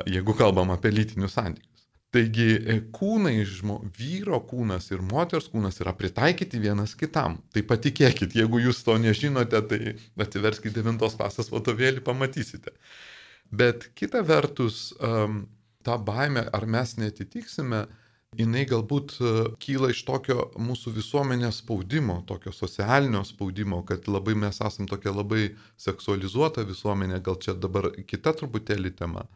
jeigu 0.07 0.35
kalbam 0.39 0.73
apie 0.75 0.93
lytinius 0.95 1.37
santykius. 1.39 1.69
Taigi 2.09 2.55
e, 2.57 2.79
kūnai, 2.95 3.37
žmo, 3.45 3.83
vyro 3.99 4.39
kūnas 4.49 4.87
ir 4.95 5.03
moters 5.05 5.51
kūnas 5.53 5.77
yra 5.83 5.93
pritaikyti 5.97 6.61
vienas 6.63 6.95
kitam. 6.97 7.37
Tai 7.53 7.63
patikėkit, 7.69 8.33
jeigu 8.39 8.63
jūs 8.65 8.81
to 8.87 8.97
nežinote, 9.03 9.61
tai 9.69 9.81
atsiverskite 10.25 10.81
9 10.87 11.19
klasės 11.19 11.53
vadovėlį, 11.53 12.01
pamatysite. 12.07 12.73
Bet 13.53 13.91
kita 13.97 14.23
vertus, 14.25 14.95
ta 15.85 15.97
baime, 16.01 16.47
ar 16.53 16.67
mes 16.69 16.97
netitiksime, 17.01 17.85
jinai 18.37 18.65
galbūt 18.69 19.15
e, 19.21 19.33
kyla 19.61 19.93
iš 19.93 20.01
tokio 20.09 20.49
mūsų 20.57 20.95
visuomenės 20.97 21.61
spaudimo, 21.61 22.23
tokio 22.29 22.53
socialinio 22.57 23.21
spaudimo, 23.29 23.83
kad 23.89 24.09
labai 24.09 24.37
mes 24.47 24.61
esam 24.65 24.89
tokia 24.89 25.13
labai 25.13 25.51
seksualizuota 25.81 26.65
visuomenė, 26.69 27.21
gal 27.25 27.37
čia 27.37 27.53
dabar 27.53 27.91
kita 28.09 28.33
truputėlį 28.37 28.97
tema. 28.97 29.29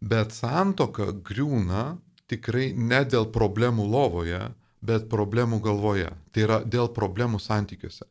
Bet 0.00 0.32
santoka 0.32 1.10
griūna 1.12 1.98
tikrai 2.30 2.70
ne 2.72 3.02
dėl 3.04 3.26
problemų 3.34 3.84
lovoje, 3.84 4.40
bet 4.80 5.10
problemų 5.12 5.60
galvoje. 5.60 6.14
Tai 6.32 6.46
yra 6.46 6.58
dėl 6.64 6.88
problemų 6.96 7.40
santykiuose. 7.42 8.06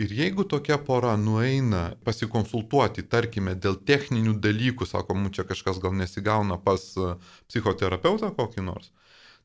Ir 0.00 0.12
jeigu 0.14 0.44
tokia 0.46 0.78
pora 0.78 1.16
nueina 1.18 1.96
pasikonsultuoti, 2.06 3.02
tarkime, 3.10 3.56
dėl 3.58 3.76
techninių 3.86 4.36
dalykų, 4.42 4.86
sako, 4.86 5.16
mums 5.18 5.34
čia 5.36 5.44
kažkas 5.48 5.80
gal 5.82 5.94
nesigauna 5.98 6.60
pas 6.62 6.84
e, 6.94 7.14
psichoterapeutą 7.50 8.30
kokį 8.36 8.64
nors, 8.68 8.92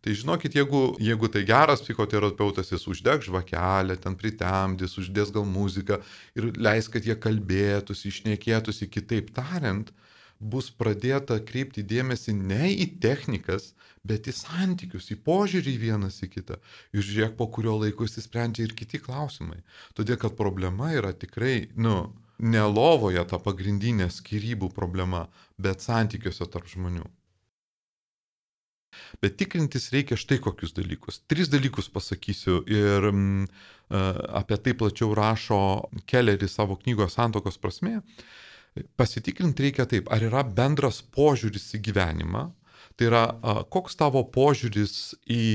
tai 0.06 0.14
žinokit, 0.14 0.54
jeigu, 0.54 0.84
jeigu 1.02 1.32
tai 1.34 1.42
geras 1.50 1.82
psichoterapeutas, 1.82 2.70
jis 2.70 2.86
uždeg 2.94 3.26
žvakelę, 3.26 3.98
ten 3.98 4.14
pritemdys, 4.22 4.94
uždės 5.02 5.34
gal 5.34 5.50
muziką 5.50 5.98
ir 6.38 6.52
leis, 6.62 6.92
kad 6.94 7.10
jie 7.10 7.18
kalbėtųsi, 7.18 8.14
išnekėtųsi, 8.14 8.90
kitaip 8.94 9.34
tariant, 9.34 9.90
bus 10.54 10.70
pradėta 10.70 11.40
kreipti 11.50 11.84
dėmesį 11.86 12.36
ne 12.38 12.70
į 12.74 12.88
technikas, 13.04 13.74
bet 14.06 14.30
į 14.30 14.36
santykius, 14.38 15.10
į 15.14 15.18
požiūrį 15.26 15.74
vienas 15.82 16.22
į 16.26 16.30
kitą. 16.36 16.60
Ir 16.94 17.06
žiūrėk, 17.08 17.36
po 17.40 17.50
kurio 17.54 17.80
laiko 17.82 18.08
įsisprendžia 18.08 18.68
ir 18.68 18.76
kiti 18.78 19.02
klausimai. 19.02 19.64
Todėl, 19.98 20.20
kad 20.22 20.38
problema 20.38 20.92
yra 20.94 21.14
tikrai, 21.18 21.72
nu, 21.76 22.14
ne 22.40 22.64
lovoje 22.70 23.24
ta 23.30 23.40
pagrindinė 23.42 24.10
skirybų 24.14 24.72
problema, 24.76 25.26
bet 25.58 25.86
santykiuose 25.86 26.48
tarp 26.52 26.70
žmonių. 26.72 27.06
Bet 29.20 29.38
tikrintis 29.40 29.90
reikia 29.92 30.18
štai 30.20 30.40
kokius 30.44 30.74
dalykus. 30.76 31.22
Tris 31.28 31.50
dalykus 31.52 31.90
pasakysiu 31.92 32.62
ir 32.72 33.10
mm, 33.12 33.48
apie 34.40 34.58
tai 34.64 34.76
plačiau 34.78 35.14
rašo 35.18 35.60
Kelleris 36.08 36.56
savo 36.56 36.78
knygos 36.80 37.18
Santokos 37.18 37.60
prasme. 37.62 38.00
Pasitikrinti 39.00 39.70
reikia 39.70 39.86
taip, 39.88 40.10
ar 40.12 40.24
yra 40.28 40.44
bendras 40.44 41.00
požiūris 41.16 41.70
į 41.78 41.82
gyvenimą, 41.86 42.46
tai 43.00 43.08
yra 43.08 43.24
koks 43.72 43.96
tavo 44.00 44.24
požiūris 44.36 45.16
į 45.32 45.46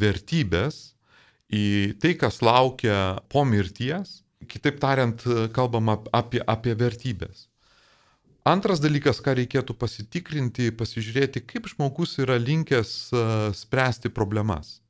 vertybės, 0.00 0.94
į 1.52 1.64
tai, 2.00 2.14
kas 2.20 2.40
laukia 2.44 3.20
po 3.28 3.44
mirties, 3.44 4.22
kitaip 4.48 4.80
tariant, 4.80 5.20
kalbama 5.56 5.98
apie, 6.12 6.40
apie 6.40 6.72
vertybės. 6.76 7.50
Antras 8.48 8.80
dalykas, 8.80 9.22
ką 9.24 9.36
reikėtų 9.38 9.76
pasitikrinti, 9.80 10.72
pasižiūrėti, 10.76 11.44
kaip 11.48 11.68
žmogus 11.72 12.18
yra 12.20 12.36
linkęs 12.40 12.96
spręsti 13.60 14.12
problemas 14.12 14.83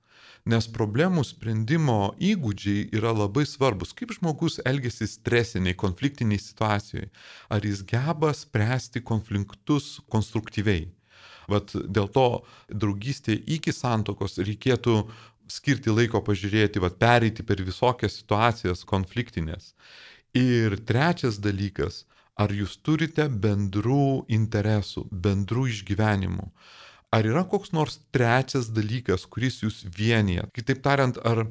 nes 0.49 0.67
problemų 0.69 1.25
sprendimo 1.25 2.15
įgūdžiai 2.21 2.89
yra 2.97 3.15
labai 3.17 3.47
svarbus. 3.49 3.95
Kaip 3.97 4.13
žmogus 4.17 4.61
elgesi 4.69 5.09
stresiniai, 5.09 5.77
konfliktiniai 5.77 6.41
situacijoje? 6.41 7.09
Ar 7.49 7.65
jis 7.65 7.85
geba 7.89 8.33
spręsti 8.37 9.01
konfliktus 9.01 9.99
konstruktyviai? 10.13 10.91
Vat 11.49 11.73
dėl 11.75 12.09
to 12.13 12.45
draugystė 12.73 13.37
iki 13.57 13.73
santokos 13.73 14.39
reikėtų 14.41 15.03
skirti 15.49 15.93
laiko 15.93 16.23
pažiūrėti, 16.25 16.81
vat, 16.81 16.97
pereiti 17.01 17.45
per 17.45 17.61
visokias 17.65 18.21
situacijas 18.21 18.85
konfliktinės. 18.89 19.75
Ir 20.37 20.79
trečias 20.89 21.39
dalykas, 21.41 22.05
ar 22.37 22.53
jūs 22.53 22.79
turite 22.83 23.29
bendrų 23.29 24.25
interesų, 24.33 25.07
bendrų 25.13 25.69
išgyvenimų. 25.73 26.49
Ar 27.15 27.27
yra 27.31 27.45
koks 27.49 27.73
nors 27.77 28.01
trečias 28.15 28.71
dalykas, 28.75 29.27
kuris 29.31 29.63
jūs 29.63 29.83
vienyje? 29.99 30.49
Kitaip 30.57 30.83
tariant, 30.85 31.19
ar, 31.23 31.47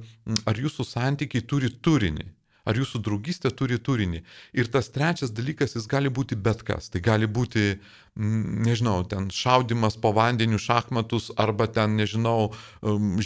ar 0.50 0.64
jūsų 0.66 0.88
santykiai 0.88 1.46
turi 1.48 1.72
turinį? 1.88 2.30
Ar 2.64 2.78
jūsų 2.80 3.02
draugystė 3.04 3.50
turi 3.52 3.76
turinį? 3.76 4.22
Ir 4.56 4.70
tas 4.72 4.88
trečias 4.96 5.34
dalykas, 5.36 5.74
jis 5.76 5.88
gali 5.92 6.08
būti 6.08 6.38
bet 6.40 6.62
kas. 6.64 6.88
Tai 6.94 7.02
gali 7.04 7.28
būti, 7.28 7.74
nežinau, 8.16 9.02
ten 9.12 9.28
šaudimas 9.36 9.98
po 10.00 10.14
vandeniu 10.16 10.62
šachmatus, 10.64 11.28
arba 11.36 11.68
ten, 11.68 11.98
nežinau, 12.00 12.54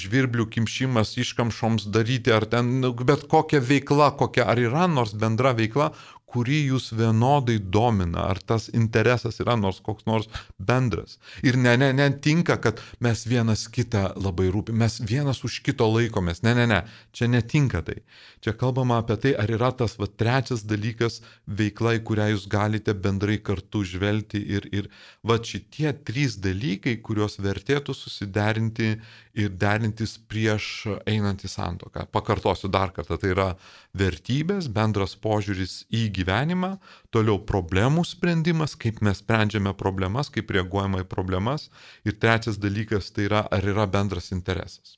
žvirblių 0.02 0.48
kimšimas 0.56 1.14
iškamšoms 1.22 1.86
daryti, 1.94 2.34
ar 2.34 2.50
ten 2.50 2.80
nu, 2.82 2.96
bet 2.98 3.28
kokia 3.30 3.62
veikla, 3.62 4.10
kokia, 4.18 4.48
ar 4.50 4.58
yra 4.58 4.90
nors 4.90 5.14
bendra 5.14 5.54
veikla, 5.58 5.92
kuri 6.28 6.60
jūs 6.68 6.90
vienodai 6.98 7.56
domina, 7.72 8.26
ar 8.28 8.42
tas 8.44 8.68
interesas 8.76 9.40
yra 9.40 9.56
nors 9.56 9.80
koks 9.84 10.06
nors 10.10 10.28
bendras. 10.60 11.16
Ir 11.46 11.56
ne, 11.56 11.78
ne, 11.80 11.94
netinka, 11.96 12.58
kad 12.64 12.82
mes 13.04 13.24
vienas 13.30 13.64
kitą 13.72 14.10
labai 14.20 14.50
rūpim, 14.52 14.76
mes 14.76 15.00
vienas 15.00 15.40
už 15.48 15.62
kito 15.64 15.88
laikomės. 15.88 16.44
Ne, 16.44 16.54
ne, 16.58 16.66
ne, 16.68 16.82
čia 17.16 17.30
netinka 17.32 17.82
tai. 17.88 18.02
Čia 18.44 18.54
kalbama 18.60 19.00
apie 19.02 19.16
tai, 19.24 19.34
ar 19.40 19.52
yra 19.56 19.72
tas 19.72 19.96
va, 20.00 20.10
trečias 20.12 20.66
dalykas 20.68 21.22
veikla, 21.48 21.96
į 21.98 22.04
kurią 22.10 22.28
jūs 22.34 22.50
galite 22.52 22.94
bendrai 22.94 23.40
kartu 23.40 23.86
žvelgti 23.88 24.44
ir, 24.58 24.68
ir 24.76 24.92
va 25.24 25.40
šitie 25.40 25.96
trys 26.08 26.36
dalykai, 26.44 27.00
kuriuos 27.08 27.40
vertėtų 27.40 27.96
susiderinti 27.96 28.98
ir 29.38 29.54
derintis 29.54 30.18
prieš 30.30 30.88
einant 31.08 31.44
į 31.46 31.50
santoką. 31.52 32.08
Pakartosiu 32.12 32.70
dar 32.74 32.92
kartą, 32.96 33.20
tai 33.22 33.32
yra 33.34 33.52
vertybės, 34.00 34.70
bendras 34.74 35.16
požiūris 35.20 35.80
į 35.94 36.08
gyvenimą, 36.18 36.76
toliau 37.14 37.40
problemų 37.50 38.06
sprendimas, 38.08 38.76
kaip 38.80 39.02
mes 39.06 39.22
sprendžiame 39.24 39.74
problemas, 39.78 40.32
kaip 40.34 40.54
reaguojama 40.54 41.04
į 41.04 41.10
problemas 41.12 41.68
ir 42.06 42.18
trečias 42.22 42.62
dalykas 42.62 43.12
tai 43.16 43.28
yra, 43.30 43.44
ar 43.52 43.68
yra 43.74 43.88
bendras 43.90 44.32
interesas. 44.36 44.98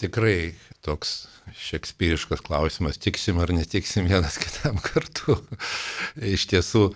Tikrai 0.00 0.54
toks 0.80 1.26
šekspyriškas 1.60 2.40
klausimas, 2.46 2.96
tiksim 2.96 3.40
ar 3.42 3.52
netiksim 3.52 4.06
vienas 4.08 4.38
kitam 4.40 4.80
kartu. 4.88 5.36
Iš 6.16 6.46
tiesų, 6.54 6.86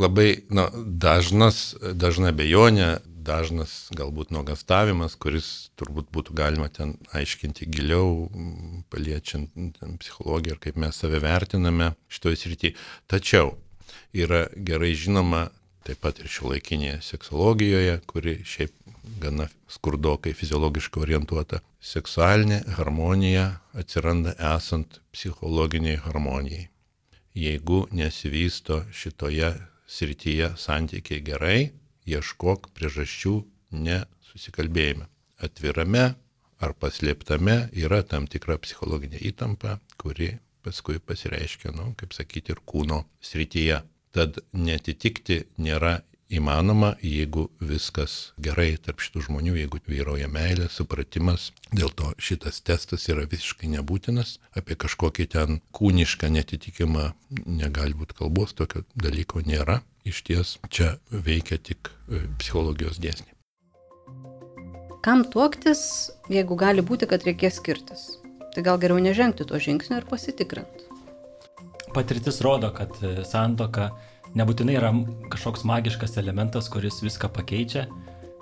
labai 0.00 0.46
nu, 0.48 0.64
dažnas, 0.72 1.74
dažna 1.80 2.32
bejonė, 2.36 2.94
dažnas 3.24 3.90
galbūt 3.96 4.32
nuogastavimas, 4.34 5.16
kuris 5.20 5.70
turbūt 5.80 6.10
būtų 6.14 6.34
galima 6.36 6.68
ten 6.72 6.96
aiškinti 7.16 7.68
giliau, 7.70 8.28
paliečiant 8.92 9.80
psichologiją 10.00 10.56
ir 10.56 10.62
kaip 10.66 10.80
mes 10.80 11.00
save 11.02 11.20
vertiname 11.22 11.92
šitoje 12.12 12.42
srityje. 12.44 12.76
Tačiau 13.10 13.54
yra 14.16 14.46
gerai 14.54 14.92
žinoma 14.98 15.48
taip 15.86 16.02
pat 16.04 16.20
ir 16.20 16.28
šiuolaikinėje 16.30 17.00
seksologijoje, 17.04 17.96
kuri 18.10 18.36
šiaip 18.46 18.74
gana 19.20 19.48
skurdokai 19.70 20.34
fiziologiškai 20.36 21.02
orientuota. 21.02 21.60
Seksualinė 21.80 22.60
harmonija 22.76 23.46
atsiranda 23.78 24.34
esant 24.52 25.00
psichologiniai 25.14 26.00
harmonijai. 26.04 26.68
Jeigu 27.34 27.86
nesivysto 27.94 28.82
šitoje 28.92 29.54
srityje 29.90 30.52
santykiai 30.60 31.22
gerai, 31.24 31.60
ieškok 32.08 32.70
priežasčių 32.76 33.34
nesusikalbėjime. 33.72 35.06
Atvirame 35.40 36.04
ar 36.60 36.74
paslėptame 36.76 37.70
yra 37.72 38.02
tam 38.04 38.28
tikra 38.30 38.58
psichologinė 38.60 39.20
įtampa, 39.30 39.78
kuri 40.00 40.34
paskui 40.64 41.00
pasireiškia, 41.00 41.72
nu, 41.76 41.94
kaip 41.96 42.12
sakyti, 42.16 42.52
ir 42.52 42.60
kūno 42.68 43.04
srityje. 43.24 43.80
Tad 44.10 44.40
netitikti 44.52 45.44
nėra 45.62 46.00
įmanoma, 46.30 46.94
jeigu 47.02 47.48
viskas 47.60 48.32
gerai 48.42 48.76
tarp 48.82 49.02
šitų 49.02 49.24
žmonių, 49.26 49.56
jeigu 49.58 49.80
vyrauja 49.90 50.28
meilė, 50.30 50.68
supratimas. 50.70 51.50
Dėl 51.74 51.90
to 51.96 52.12
šitas 52.22 52.62
testas 52.66 53.08
yra 53.10 53.26
visiškai 53.30 53.70
nebūtinas. 53.74 54.38
Apie 54.56 54.78
kažkokį 54.78 55.26
ten 55.34 55.60
kūnišką 55.76 56.30
netitikimą 56.36 57.10
negali 57.46 57.98
būti 57.98 58.18
kalbos, 58.22 58.54
tokio 58.54 58.84
dalyko 58.94 59.42
nėra. 59.46 59.80
Iš 60.06 60.22
ties 60.24 60.54
čia 60.72 60.94
veikia 61.10 61.58
tik 61.60 61.90
e, 61.90 62.22
psichologijos 62.40 63.02
dėsniai. 63.02 63.34
Kam 65.04 65.24
tuoktis, 65.28 65.82
jeigu 66.32 66.56
gali 66.60 66.84
būti, 66.84 67.08
kad 67.08 67.24
reikės 67.26 67.58
skirtis? 67.60 68.06
Tai 68.54 68.64
gal 68.66 68.80
geriau 68.82 69.00
nežengti 69.02 69.46
to 69.48 69.58
žingsnio 69.60 70.00
ir 70.00 70.06
pasitikrinti. 70.08 70.88
Patirtis 71.94 72.40
rodo, 72.44 72.70
kad 72.74 72.96
e, 73.02 73.20
santoka 73.26 73.90
nebūtinai 74.38 74.76
yra 74.78 74.92
kažkoks 75.32 75.64
magiškas 75.68 76.18
elementas, 76.20 76.70
kuris 76.72 77.00
viską 77.04 77.30
pakeičia. 77.34 77.86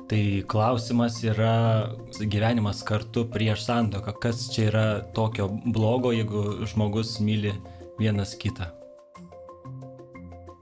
Tai 0.09 0.23
klausimas 0.49 1.19
yra 1.21 1.93
gyvenimas 2.17 2.81
kartu 2.87 3.27
prieš 3.29 3.67
santoką. 3.67 4.15
Kas 4.23 4.47
čia 4.55 4.71
yra 4.71 4.87
tokio 5.17 5.51
blogo, 5.69 6.15
jeigu 6.17 6.65
žmogus 6.71 7.19
myli 7.21 7.53
vienas 8.01 8.33
kitą? 8.41 8.71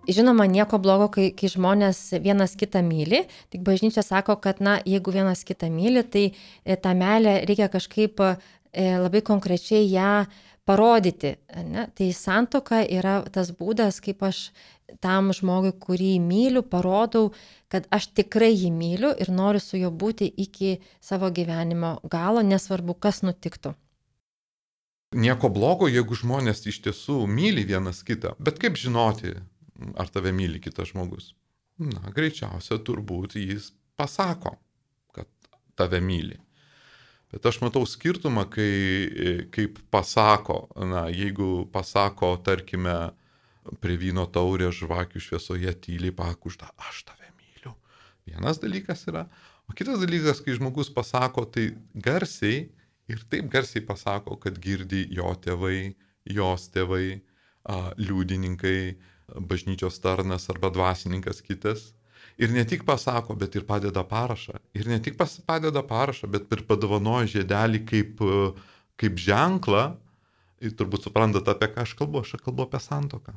Žinoma, 0.07 0.47
nieko 0.47 0.79
blogo, 0.79 1.09
kai, 1.11 1.31
kai 1.35 1.49
žmonės 1.51 1.99
vienas 2.23 2.55
kitą 2.59 2.79
myli, 2.87 3.25
tik 3.51 3.65
bažnyčia 3.67 4.05
sako, 4.07 4.37
kad, 4.43 4.61
na, 4.63 4.77
jeigu 4.87 5.15
vienas 5.15 5.43
kitą 5.47 5.67
myli, 5.71 6.05
tai 6.07 6.29
e, 6.31 6.77
tą 6.79 6.93
meilę 6.95 7.41
reikia 7.49 7.67
kažkaip 7.73 8.23
e, 8.23 8.35
labai 9.03 9.25
konkrečiai 9.27 9.89
ją 9.91 10.13
parodyti. 10.67 11.37
Ne? 11.65 11.87
Tai 11.95 12.09
santoka 12.13 12.83
yra 12.83 13.21
tas 13.33 13.53
būdas, 13.55 14.01
kaip 14.05 14.25
aš 14.27 14.51
tam 15.03 15.33
žmogui, 15.35 15.73
kurį 15.83 16.17
myliu, 16.23 16.63
parodau, 16.67 17.33
kad 17.73 17.87
aš 17.95 18.11
tikrai 18.19 18.53
jį 18.53 18.71
myliu 18.75 19.13
ir 19.19 19.33
noriu 19.35 19.63
su 19.63 19.79
juo 19.81 19.91
būti 19.91 20.29
iki 20.45 20.77
savo 21.03 21.31
gyvenimo 21.31 21.97
galo, 22.11 22.43
nesvarbu, 22.43 22.99
kas 22.99 23.23
nutiktų. 23.27 23.75
Nieko 25.17 25.49
blogo, 25.55 25.89
jeigu 25.89 26.17
žmonės 26.19 26.65
iš 26.67 26.81
tiesų 26.85 27.23
myli 27.31 27.63
vienas 27.67 28.03
kitą, 28.07 28.35
bet 28.43 28.59
kaip 28.63 28.79
žinoti, 28.79 29.37
ar 29.95 30.11
tave 30.13 30.33
myli 30.35 30.61
kitas 30.63 30.91
žmogus? 30.91 31.33
Na, 31.79 32.11
greičiausia, 32.15 32.81
turbūt 32.83 33.37
jis 33.39 33.71
pasako, 33.97 34.57
kad 35.15 35.29
tave 35.79 36.01
myli. 36.03 36.41
Bet 37.35 37.47
aš 37.49 37.59
matau 37.61 37.83
skirtumą, 37.89 38.47
kai 38.51 39.47
kaip 39.55 39.81
pasako, 39.91 40.67
na, 40.79 41.07
jeigu 41.11 41.67
pasako, 41.75 42.37
tarkime, 42.47 42.95
prie 43.83 43.97
vyno 43.99 44.27
taurės 44.31 44.79
žvakių 44.79 45.23
šviesoje 45.23 45.73
tyliai 45.83 46.15
pakužda, 46.15 46.71
aš 46.89 47.03
tave 47.09 47.33
myliu. 47.35 47.75
Vienas 48.29 48.61
dalykas 48.63 49.03
yra, 49.11 49.27
o 49.67 49.75
kitas 49.75 49.99
dalykas, 50.03 50.43
kai 50.45 50.55
žmogus 50.59 50.93
pasako 50.95 51.47
tai 51.51 51.73
garsiai 51.95 52.69
ir 53.11 53.27
taip 53.31 53.51
garsiai 53.51 53.83
pasako, 53.87 54.39
kad 54.43 54.59
girdi 54.63 55.07
jo 55.15 55.33
tėvai, 55.43 55.97
jos 56.31 56.71
tėvai, 56.75 57.21
liudininkai, 57.99 58.97
bažnyčios 59.43 59.99
tarnas 59.99 60.47
arba 60.53 60.71
dvasininkas 60.71 61.43
kitas. 61.43 61.91
Ir 62.37 62.53
ne 62.53 62.67
tik 62.69 62.85
pasako, 62.85 63.35
bet 63.41 63.55
ir 63.57 63.65
padeda 63.65 64.03
parašą. 64.05 64.59
Ir 64.77 64.89
ne 64.91 64.99
tik 65.03 65.17
padeda 65.19 65.83
parašą, 65.87 66.29
bet 66.29 66.51
ir 66.53 66.67
padovanoja 66.69 67.31
žiedelį 67.39 67.81
kaip, 67.89 68.21
kaip 69.01 69.23
ženklą. 69.23 69.87
Ir 70.61 70.73
turbūt 70.77 71.09
suprantate, 71.09 71.53
apie 71.53 71.69
ką 71.73 71.85
aš 71.85 71.95
kalbu. 71.97 72.25
Aš 72.25 72.37
kalbu 72.45 72.67
apie 72.67 72.81
santoką 72.81 73.37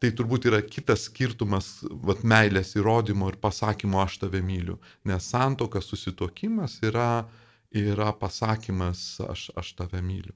tai 0.00 0.10
turbūt 0.16 0.48
yra 0.48 0.62
kitas 0.64 1.04
skirtumas 1.10 1.82
vat 2.08 2.22
meilės 2.24 2.72
įrodymo 2.78 3.28
ir 3.28 3.36
pasakymo 3.40 4.00
aš 4.00 4.16
tave 4.22 4.40
myliu. 4.44 4.78
Nes 5.04 5.26
santoka 5.28 5.82
susitokimas 5.84 6.78
yra, 6.88 7.26
yra 7.68 8.08
pasakymas 8.16 9.20
aš, 9.28 9.50
aš 9.60 9.74
tave 9.76 10.00
myliu. 10.04 10.32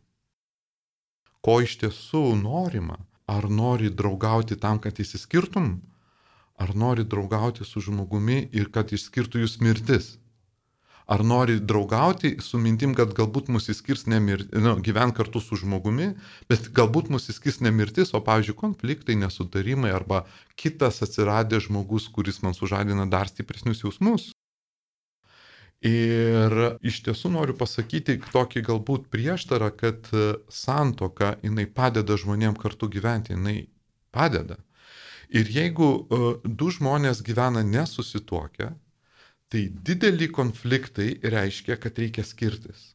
Ko 1.44 1.58
iš 1.64 1.78
tiesų 1.80 2.26
norima? 2.40 3.00
Ar 3.28 3.48
nori 3.48 3.88
draugauti 3.88 4.56
tam, 4.60 4.76
kad 4.84 5.00
įsiskirtum? 5.00 5.78
Ar 6.60 6.74
nori 6.74 7.04
draugauti 7.04 7.64
su 7.66 7.80
žmogumi 7.82 8.44
ir 8.52 8.70
kad 8.74 8.92
išskirtų 8.94 9.42
jūs 9.42 9.58
mirtis? 9.60 10.14
ar 11.06 11.24
nori 11.24 11.60
draugauti 11.60 12.36
su 12.40 12.58
mintim, 12.58 12.94
kad 12.96 13.12
galbūt 13.16 13.50
mus 13.52 13.68
įskirs 13.68 14.06
ne 14.08 14.20
mirtis, 14.24 14.60
nu, 14.64 14.76
gyvent 14.84 15.16
kartu 15.16 15.40
su 15.42 15.58
žmogumi, 15.60 16.14
bet 16.48 16.70
galbūt 16.76 17.10
mus 17.12 17.28
įskirs 17.32 17.60
ne 17.64 17.72
mirtis, 17.74 18.14
o, 18.16 18.22
pavyzdžiui, 18.24 18.56
konfliktai, 18.60 19.18
nesutarimai 19.20 19.92
arba 19.92 20.24
kitas 20.60 21.02
atsiradęs 21.04 21.68
žmogus, 21.68 22.08
kuris 22.08 22.40
man 22.44 22.56
sužadina 22.56 23.06
dar 23.10 23.28
stipresnius 23.28 23.84
jausmus. 23.84 24.30
Ir 25.84 26.78
iš 26.80 27.02
tiesų 27.04 27.34
noriu 27.34 27.54
pasakyti 27.60 28.16
tokį 28.32 28.62
galbūt 28.64 29.10
prieštarą, 29.12 29.68
kad 29.76 30.08
santoka, 30.48 31.34
jinai 31.44 31.66
padeda 31.68 32.16
žmonėm 32.16 32.56
kartu 32.56 32.88
gyventi, 32.88 33.36
jinai 33.36 33.66
padeda. 34.14 34.56
Ir 35.28 35.48
jeigu 35.50 35.90
uh, 36.04 36.30
du 36.44 36.70
žmonės 36.74 37.22
gyvena 37.24 37.62
nesusituokę, 37.64 38.72
Tai 39.54 39.68
dideli 39.70 40.26
konfliktai 40.32 41.20
reiškia, 41.22 41.76
kad 41.78 41.98
reikia 41.98 42.24
skirtis. 42.26 42.94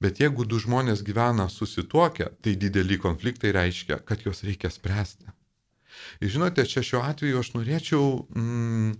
Bet 0.00 0.16
jeigu 0.22 0.46
du 0.48 0.56
žmonės 0.56 1.02
gyvena 1.04 1.44
susituokę, 1.52 2.30
tai 2.40 2.54
dideli 2.56 2.96
konfliktai 2.96 3.50
reiškia, 3.52 3.98
kad 4.08 4.22
juos 4.24 4.40
reikia 4.46 4.70
spręsti. 4.72 5.28
Ir 6.24 6.32
žinote, 6.32 6.64
čia 6.64 6.80
šiuo 6.86 7.02
atveju 7.04 7.42
aš 7.42 7.50
norėčiau 7.52 8.06
mm, 8.32 8.94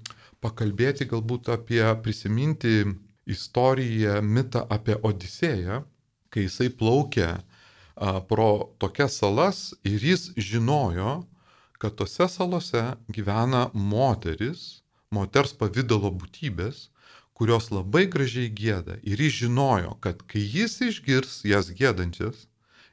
pakalbėti 0.44 1.06
galbūt 1.08 1.48
apie 1.54 1.80
prisiminti 2.04 2.82
istoriją, 3.24 4.18
mitą 4.20 4.66
apie 4.68 4.98
Odisėją, 5.00 5.80
kai 6.28 6.44
jisai 6.44 6.68
plaukė 6.68 7.30
a, 7.30 7.40
pro 8.28 8.50
tokias 8.76 9.16
salas 9.22 9.70
ir 9.88 10.04
jis 10.04 10.34
žinojo, 10.36 11.22
kad 11.80 11.96
tose 11.96 12.28
salose 12.28 12.82
gyvena 13.08 13.70
moteris, 13.72 14.82
moters 15.10 15.54
pavydalo 15.56 16.10
būtybės, 16.12 16.90
kurios 17.32 17.70
labai 17.72 18.04
gražiai 18.12 18.50
gėda. 18.52 18.98
Ir 19.00 19.22
jis 19.24 19.38
žinojo, 19.46 19.94
kad 20.04 20.20
kai 20.28 20.42
jis 20.44 20.76
išgirs 20.84 21.38
jas 21.48 21.70
gėdančias, 21.72 22.44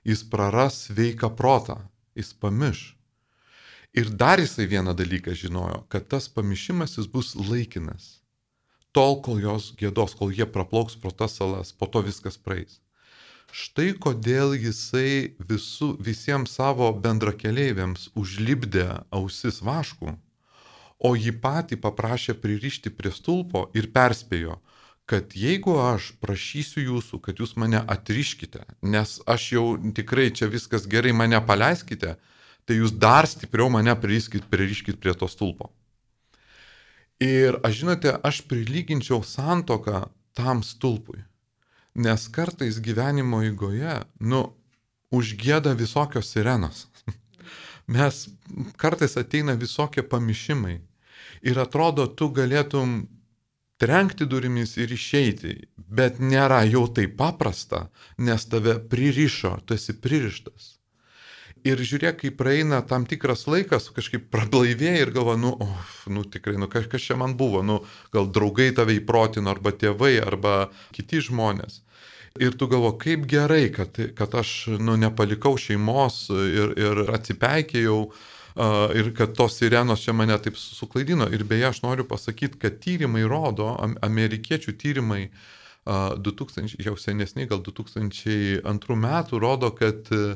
jis 0.08 0.24
praras 0.32 0.86
sveiką 0.88 1.34
protą, 1.36 1.82
jis 2.16 2.32
pamiš. 2.32 2.86
Ir 3.92 4.08
dar 4.22 4.40
jisai 4.40 4.70
vieną 4.72 4.96
dalyką 4.96 5.36
žinojo, 5.36 5.84
kad 5.92 6.08
tas 6.08 6.32
pamišimas 6.32 6.96
jis 6.96 7.12
bus 7.12 7.36
laikinas. 7.36 8.22
Tol, 8.96 9.20
kol 9.26 9.44
jos 9.44 9.74
gėdos, 9.76 10.16
kol 10.16 10.32
jie 10.32 10.48
praplauks 10.48 10.96
pro 10.96 11.12
tas 11.12 11.36
salas, 11.36 11.76
po 11.76 11.92
to 11.92 12.08
viskas 12.08 12.40
praeis. 12.40 12.80
Štai 13.48 13.94
kodėl 13.96 14.56
jisai 14.60 15.34
visu, 15.50 15.94
visiems 16.04 16.58
savo 16.60 16.90
bendrakeleiviams 16.94 18.10
užlipdė 18.16 18.88
ausis 19.12 19.62
vaškų, 19.64 20.14
o 21.00 21.14
jį 21.16 21.34
patį 21.42 21.78
paprašė 21.80 22.36
pririšti 22.42 22.92
prie 22.92 23.12
stulpo 23.14 23.68
ir 23.78 23.88
perspėjo, 23.94 24.58
kad 25.08 25.32
jeigu 25.40 25.78
aš 25.80 26.12
prašysiu 26.20 26.84
jūsų, 26.84 27.22
kad 27.24 27.40
jūs 27.40 27.56
mane 27.56 27.80
atriškite, 27.80 28.66
nes 28.84 29.20
aš 29.24 29.52
jau 29.56 29.66
tikrai 29.96 30.28
čia 30.36 30.52
viskas 30.52 30.88
gerai, 30.90 31.14
mane 31.16 31.40
paleiskite, 31.40 32.18
tai 32.68 32.80
jūs 32.82 32.92
dar 32.92 33.30
stipriau 33.30 33.72
mane 33.72 33.96
pririškit, 33.96 34.50
pririškit 34.52 35.00
prie 35.00 35.16
to 35.16 35.30
stulpo. 35.32 35.72
Ir 37.24 37.56
aš 37.66 37.80
žinote, 37.80 38.12
aš 38.22 38.44
prilyginčiau 38.50 39.24
santoką 39.24 40.10
tam 40.38 40.60
stulpui. 40.62 41.24
Nes 41.98 42.28
kartais 42.30 42.78
gyvenimo 42.84 43.42
eigoje, 43.42 43.96
nu, 44.22 44.44
užgėda 45.10 45.74
visokios 45.78 46.30
sirenos. 46.30 46.86
Mes 47.96 48.28
kartais 48.78 49.18
ateina 49.18 49.56
visokie 49.58 50.04
pamišimai. 50.06 50.78
Ir 51.42 51.58
atrodo, 51.62 52.06
tu 52.08 52.30
galėtum 52.34 53.00
trenkti 53.82 54.26
durimis 54.30 54.76
ir 54.78 54.94
išeiti, 54.94 55.54
bet 55.78 56.22
nėra 56.22 56.64
jau 56.70 56.88
taip 56.90 57.16
paprasta, 57.18 57.88
nes 58.18 58.46
tave 58.50 58.78
pririšo, 58.94 59.58
tu 59.66 59.78
esi 59.78 59.98
pririštas. 60.02 60.76
Ir 61.66 61.82
žiūrėk, 61.82 62.20
kai 62.22 62.32
praeina 62.38 62.84
tam 62.86 63.06
tikras 63.10 63.48
laikas, 63.50 63.90
kažkaip 63.96 64.30
prablaivėjai 64.32 65.02
ir 65.02 65.12
galva, 65.16 65.34
nu, 65.40 65.56
oh, 65.66 65.90
nu 66.14 66.24
tikrai, 66.24 66.56
nu 66.62 66.70
kažkas 66.72 67.10
čia 67.10 67.18
man 67.20 67.34
buvo, 67.40 67.64
nu 67.66 67.82
gal 68.14 68.30
draugai 68.30 68.70
tave 68.78 68.96
įprotino, 69.00 69.52
arba 69.52 69.74
tėvai, 69.74 70.14
arba 70.22 70.70
kiti 70.96 71.20
žmonės. 71.26 71.82
Ir 72.44 72.56
tu 72.58 72.68
galvo, 72.70 72.94
kaip 73.00 73.26
gerai, 73.30 73.68
kad, 73.74 73.98
kad 74.18 74.34
aš 74.36 74.54
nu, 74.80 74.96
nepalikau 75.00 75.56
šeimos 75.60 76.28
ir, 76.32 76.74
ir 76.80 77.02
atsipeikėjau 77.16 78.00
uh, 78.08 78.18
ir 78.98 79.12
kad 79.18 79.36
tos 79.38 79.60
sirenos 79.60 80.04
čia 80.06 80.16
mane 80.18 80.38
taip 80.42 80.58
suklaidino. 80.60 81.30
Ir 81.34 81.46
beje, 81.48 81.70
aš 81.72 81.82
noriu 81.86 82.08
pasakyti, 82.10 82.60
kad 82.62 82.80
tyrimai 82.84 83.24
rodo, 83.30 83.70
amerikiečių 84.06 84.76
tyrimai 84.82 85.28
uh, 85.28 86.18
2000, 86.18 86.78
jau 86.86 86.96
senesniai, 87.00 87.50
gal 87.50 87.64
2002 87.66 89.00
metų 89.08 89.42
rodo, 89.44 89.72
kad 89.78 90.12
uh, 90.16 90.36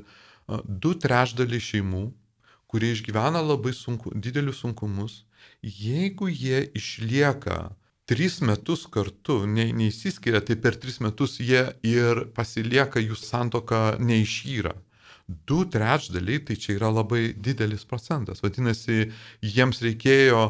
du 0.66 0.95
trešdaliai 0.95 1.62
šeimų, 1.72 2.06
kurie 2.72 2.93
išgyvena 2.95 3.43
labai 3.43 3.74
sunku, 3.76 4.14
didelius 4.16 4.62
sunkumus, 4.64 5.22
jeigu 5.62 6.30
jie 6.32 6.64
išlieka 6.78 7.70
tris 8.12 8.41
metus 8.43 8.84
kartu, 8.91 9.45
ne, 9.47 9.70
neįsiskiria, 9.72 10.41
tai 10.43 10.57
per 10.59 10.76
tris 10.76 10.99
metus 10.99 11.38
jie 11.39 11.62
ir 11.88 12.26
pasilieka, 12.36 12.99
jų 12.99 13.16
santoka 13.16 13.95
neišyra. 14.03 14.74
Du 15.47 15.62
trečdaliai, 15.64 16.41
tai 16.43 16.57
čia 16.59 16.76
yra 16.76 16.89
labai 16.91 17.30
didelis 17.32 17.86
procentas. 17.88 18.43
Vadinasi, 18.43 19.05
jiems 19.39 19.80
reikėjo 19.86 20.43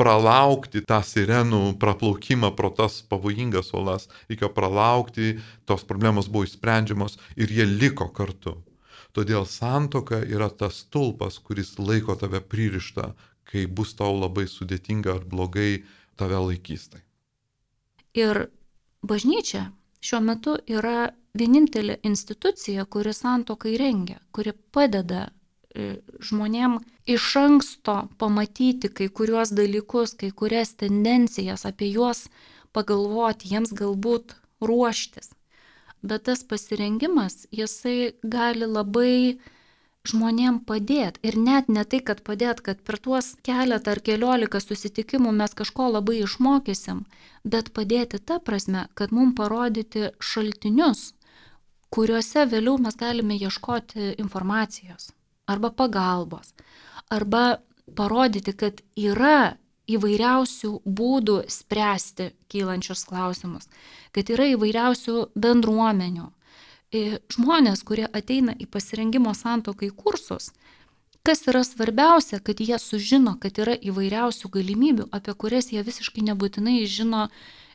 pralaukti 0.00 0.80
tą 0.88 1.02
sirenų 1.04 1.76
praplaukimą 1.82 2.54
pro 2.56 2.72
tas 2.72 3.02
pavojingas 3.12 3.74
olas, 3.76 4.08
reikėjo 4.32 4.54
pralaukti, 4.56 5.34
tos 5.68 5.84
problemos 5.84 6.32
buvo 6.32 6.48
išsprendžiamos 6.48 7.18
ir 7.36 7.52
jie 7.52 7.68
liko 7.68 8.08
kartu. 8.08 8.56
Todėl 9.12 9.44
santoka 9.44 10.22
yra 10.24 10.48
tas 10.48 10.80
stulpas, 10.86 11.36
kuris 11.44 11.76
laiko 11.76 12.16
tave 12.16 12.40
pririštą, 12.40 13.10
kai 13.44 13.66
bus 13.68 13.92
tau 13.98 14.14
labai 14.16 14.46
sudėtinga 14.48 15.18
ar 15.18 15.26
blogai 15.28 15.82
tave 16.22 16.38
laikys 16.46 16.88
tai. 16.92 17.02
Ir 18.16 18.46
bažnyčia 19.02 19.66
šiuo 20.04 20.22
metu 20.24 20.56
yra 20.70 21.12
vienintelė 21.38 21.98
institucija, 22.06 22.84
kuri 22.84 23.14
santokai 23.16 23.76
rengia, 23.80 24.18
kuri 24.36 24.52
padeda 24.74 25.26
e, 25.28 25.98
žmonėm 26.28 26.80
iš 27.08 27.28
anksto 27.40 27.96
pamatyti 28.20 28.92
kai 28.92 29.08
kuriuos 29.08 29.54
dalykus, 29.56 30.16
kai 30.20 30.30
kurias 30.30 30.74
tendencijas, 30.80 31.66
apie 31.68 31.92
juos 31.94 32.26
pagalvoti, 32.76 33.52
jiems 33.54 33.72
galbūt 33.76 34.36
ruoštis 34.62 35.32
bet 36.02 36.26
tas 36.26 36.42
pasirengimas, 36.44 37.46
jisai 37.54 38.12
gali 38.22 38.66
labai 38.66 39.38
žmonėm 40.08 40.60
padėti. 40.66 41.20
Ir 41.26 41.38
net 41.38 41.68
ne 41.68 41.84
tai, 41.84 42.00
kad 42.00 42.22
padėt, 42.26 42.60
kad 42.66 42.82
per 42.82 42.98
tuos 42.98 43.32
keletą 43.46 43.94
ar 43.94 44.02
keliolika 44.04 44.60
susitikimų 44.62 45.32
mes 45.38 45.54
kažko 45.58 45.88
labai 45.92 46.22
išmokysim, 46.22 47.04
bet 47.44 47.72
padėti 47.76 48.18
ta 48.18 48.38
prasme, 48.42 48.88
kad 48.98 49.14
mums 49.14 49.36
parodyti 49.38 50.10
šaltinius, 50.18 51.12
kuriuose 51.92 52.46
vėliau 52.50 52.78
mes 52.82 52.96
galime 52.98 53.36
ieškoti 53.36 54.14
informacijos 54.18 55.12
arba 55.50 55.72
pagalbos, 55.74 56.54
arba 57.12 57.60
parodyti, 57.98 58.54
kad 58.56 58.80
yra 58.96 59.58
įvairiausių 59.90 60.70
būdų 60.86 61.42
spręsti 61.50 62.30
kylančius 62.52 63.02
klausimus, 63.08 63.66
kad 64.14 64.30
yra 64.32 64.46
įvairiausių 64.54 65.16
bendruomenių. 65.34 66.30
Žmonės, 66.92 67.80
kurie 67.88 68.04
ateina 68.04 68.52
į 68.52 68.66
pasirengimo 68.68 69.32
santokai 69.32 69.88
kursus, 69.96 70.50
kas 71.24 71.46
yra 71.48 71.62
svarbiausia, 71.64 72.40
kad 72.44 72.60
jie 72.60 72.76
sužino, 72.78 73.38
kad 73.40 73.56
yra 73.62 73.72
įvairiausių 73.72 74.50
galimybių, 74.52 75.06
apie 75.08 75.32
kurias 75.32 75.72
jie 75.72 75.80
visiškai 75.86 76.24
nebūtinai 76.28 76.82
žino 76.84 77.28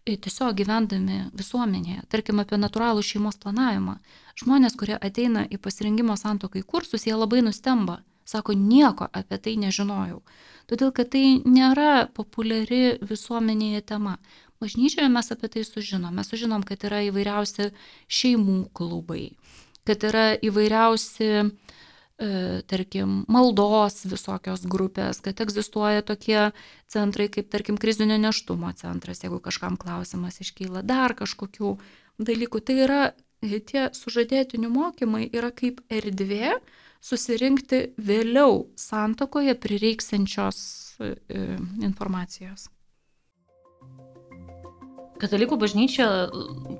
tiesiog 0.05 0.53
gyvendami 0.59 1.23
visuomenėje, 1.35 2.05
tarkim 2.13 2.43
apie 2.43 2.59
natūralų 2.61 3.01
šeimos 3.03 3.41
planavimą. 3.41 3.97
Žmonės, 4.37 4.77
kurie 4.77 4.95
ateina 4.95 5.47
į 5.49 5.57
pasirengimo 5.59 6.15
santokai 6.15 6.61
kursus, 6.61 7.07
jie 7.09 7.17
labai 7.17 7.41
nustemba, 7.41 8.03
sako, 8.23 8.53
nieko 8.53 9.09
apie 9.11 9.41
tai 9.41 9.57
nežinojau 9.57 10.21
todėl 10.67 10.91
kad 10.95 11.11
tai 11.15 11.39
nėra 11.45 12.07
populiari 12.13 12.97
visuomenėje 13.01 13.85
tema. 13.93 14.17
Bažnyčioje 14.61 15.09
mes 15.13 15.31
apie 15.33 15.49
tai 15.53 15.63
sužinom. 15.67 16.15
Mes 16.17 16.29
sužinom, 16.29 16.63
kad 16.65 16.81
yra 16.87 17.03
įvairiausi 17.05 17.69
šeimų 18.09 18.59
klubai, 18.77 19.35
kad 19.85 20.01
yra 20.07 20.31
įvairiausi, 20.41 21.29
e, 21.45 22.29
tarkim, 22.65 23.19
maldos 23.29 24.01
visokios 24.09 24.65
grupės, 24.65 25.21
kad 25.21 25.37
egzistuoja 25.45 26.01
tokie 26.01 26.49
centrai 26.89 27.27
kaip, 27.29 27.51
tarkim, 27.53 27.77
krizinio 27.77 28.17
neštumo 28.17 28.73
centras, 28.79 29.21
jeigu 29.21 29.37
kažkam 29.45 29.77
klausimas 29.77 30.41
iškyla, 30.41 30.81
dar 30.81 31.13
kažkokių 31.13 31.75
dalykų. 32.17 32.63
Tai 32.65 32.77
yra 32.87 33.01
tie 33.41 33.89
sužadėtinių 33.93 34.71
mokymai 34.73 35.27
yra 35.29 35.51
kaip 35.53 35.83
erdvė, 35.93 36.57
susirinkti 36.97 37.93
vėliau 38.01 38.65
santokoje 38.75 39.53
prireiksančios 39.53 40.57
e, 40.97 41.13
informacijos. 41.85 42.71
Katalikų 45.17 45.57
bažnyčia 45.57 46.05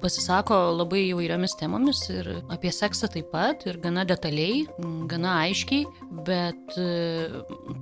pasisako 0.02 0.58
labai 0.78 1.08
įvairiomis 1.08 1.56
temomis 1.58 2.04
ir 2.14 2.28
apie 2.54 2.70
seksą 2.74 3.10
taip 3.10 3.32
pat, 3.34 3.66
ir 3.66 3.80
gana 3.82 4.04
detaliai, 4.06 4.66
gana 5.10 5.40
aiškiai, 5.46 5.88
bet 6.28 6.78
e, 6.78 7.32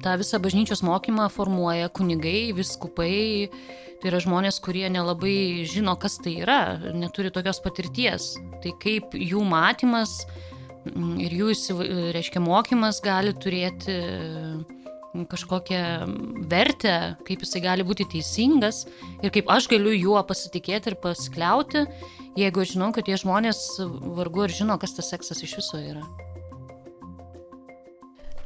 tą 0.03 0.15
visą 0.21 0.39
bažnyčios 0.43 0.83
mokymą 0.87 1.27
formuoja 1.33 1.89
kunigai, 1.91 2.53
viskupai, 2.55 3.49
tai 3.99 4.11
yra 4.13 4.21
žmonės, 4.23 4.61
kurie 4.63 4.87
nelabai 4.91 5.65
žino, 5.67 5.97
kas 5.99 6.19
tai 6.23 6.37
yra, 6.45 6.61
neturi 6.95 7.33
tokios 7.35 7.59
patirties. 7.65 8.31
Tai 8.63 8.75
kaip 8.79 9.15
jų 9.19 9.43
matymas 9.49 10.21
ir 11.19 11.35
jų, 11.35 11.51
reiškia, 12.15 12.43
mokymas 12.43 13.03
gali 13.03 13.35
turėti 13.35 13.99
kažkokią 15.31 15.81
vertę, 16.51 16.95
kaip 17.27 17.45
jisai 17.45 17.63
gali 17.63 17.87
būti 17.87 18.07
teisingas 18.11 18.83
ir 19.23 19.31
kaip 19.33 19.49
aš 19.51 19.69
galiu 19.71 19.95
juo 19.95 20.19
pasitikėti 20.27 20.91
ir 20.91 20.99
paskliauti, 21.01 21.85
jeigu 22.39 22.63
aš 22.63 22.75
žinau, 22.75 22.91
kad 22.95 23.07
tie 23.07 23.17
žmonės 23.19 23.65
vargu 24.19 24.45
ar 24.45 24.53
žino, 24.53 24.79
kas 24.81 24.97
tas 24.97 25.11
seksas 25.13 25.43
iš 25.45 25.59
viso 25.61 25.81
yra. 25.81 26.05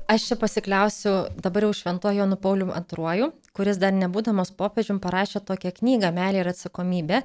Aš 0.10 0.24
čia 0.26 0.36
pasikliausiu 0.42 1.12
dabar 1.38 1.68
jau 1.68 1.74
šventojo 1.78 2.18
Jonu 2.18 2.38
Pauliu 2.42 2.72
II, 2.74 3.28
kuris 3.54 3.78
dar 3.78 3.94
nebūdamas 3.94 4.50
popiežium 4.58 4.98
parašė 5.04 5.44
tokią 5.46 5.70
knygą 5.76 6.10
Melė 6.16 6.42
ir 6.42 6.50
atsakomybė. 6.50 7.20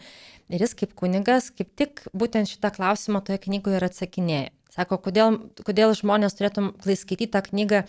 Ir 0.53 0.65
jis 0.67 0.77
kaip 0.77 0.93
kunigas 0.93 1.49
kaip 1.57 1.71
tik 1.81 2.03
būtent 2.13 2.51
šitą 2.51 2.75
klausimą 2.77 3.23
toje 3.25 3.41
knygoje 3.47 3.81
ir 3.81 3.87
atsakinėja. 3.89 4.53
Sako, 4.75 4.99
kodėl, 5.01 5.39
kodėl 5.65 5.95
žmonės 5.97 6.37
turėtum 6.37 6.75
skaityti 6.85 7.31
tą 7.33 7.41
knygą 7.47 7.85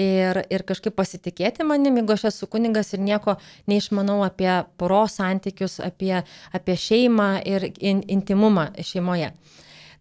ir, 0.00 0.42
ir 0.50 0.64
kažkaip 0.66 0.94
pasitikėti 0.96 1.66
manim, 1.66 1.96
jeigu 2.00 2.16
aš 2.16 2.28
esu 2.32 2.48
kunigas 2.50 2.92
ir 2.94 3.02
nieko 3.04 3.36
neišmanau 3.70 4.20
apie 4.26 4.50
poros 4.80 5.18
santykius, 5.20 5.80
apie, 5.84 6.20
apie 6.52 6.78
šeimą 6.86 7.30
ir 7.48 7.70
in, 7.78 8.04
intimumą 8.08 8.70
šeimoje. 8.80 9.32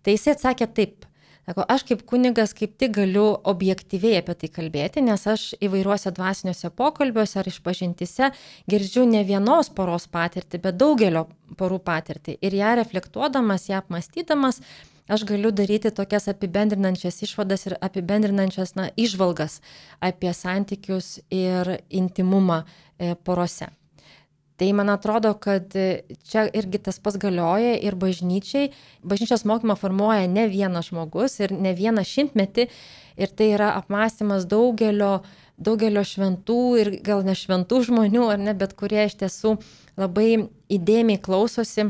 Tai 0.04 0.16
jisai 0.16 0.36
atsakė 0.36 0.68
taip, 0.76 1.08
Sako, 1.44 1.66
aš 1.68 1.82
kaip 1.84 2.06
kunigas 2.08 2.54
kaip 2.56 2.78
tik 2.80 2.94
galiu 2.96 3.26
objektyviai 3.52 4.22
apie 4.22 4.36
tai 4.40 4.48
kalbėti, 4.48 5.02
nes 5.04 5.26
aš 5.28 5.50
įvairiuose 5.60 6.14
dvasiniuose 6.16 6.70
pokalbiuose 6.72 7.42
ar 7.42 7.50
išpažintise 7.52 8.30
girdžiu 8.72 9.04
ne 9.10 9.26
vienos 9.28 9.68
poros 9.76 10.08
patirtį, 10.08 10.62
bet 10.64 10.78
daugelio 10.80 11.26
porų 11.60 11.82
patirtį. 11.84 12.38
Ir 12.48 12.56
ją 12.62 12.72
reflektuodamas, 12.80 13.68
ją 13.68 13.82
apmastydamas, 13.84 14.62
aš 15.08 15.26
galiu 15.28 15.52
daryti 15.52 15.92
tokias 15.92 16.28
apibendrinančias 16.32 17.22
išvadas 17.28 17.68
ir 17.68 17.78
apibendrinančias 17.82 18.76
na, 18.80 18.90
išvalgas 18.96 19.62
apie 20.00 20.34
santykius 20.34 21.20
ir 21.30 21.78
intimumą 21.90 22.64
e, 22.64 23.16
porose. 23.16 23.72
Tai 24.58 24.74
man 24.74 24.90
atrodo, 24.94 25.34
kad 25.34 25.74
čia 26.30 26.44
irgi 26.54 26.80
tas 26.86 27.00
pas 27.02 27.18
galioja 27.18 27.74
ir 27.82 27.98
bažnyčiai. 27.98 28.70
Bažnyčios 29.02 29.48
mokymą 29.50 29.76
formuoja 29.76 30.28
ne 30.30 30.46
vienas 30.48 30.92
žmogus 30.92 31.40
ir 31.42 31.52
ne 31.52 31.74
vieną 31.74 32.06
šimtmetį. 32.06 32.68
Ir 33.18 33.34
tai 33.34 33.50
yra 33.56 33.72
apmąstymas 33.80 34.46
daugelio, 34.50 35.24
daugelio 35.58 36.06
šventų 36.06 36.60
ir 36.82 36.92
gal 37.06 37.26
ne 37.26 37.36
šventų 37.38 37.82
žmonių, 37.90 38.24
ar 38.30 38.40
ne, 38.42 38.54
bet 38.58 38.78
kurie 38.78 39.04
iš 39.08 39.18
tiesų 39.20 39.58
labai 39.98 40.46
įdėmiai 40.74 41.22
klausosi, 41.22 41.90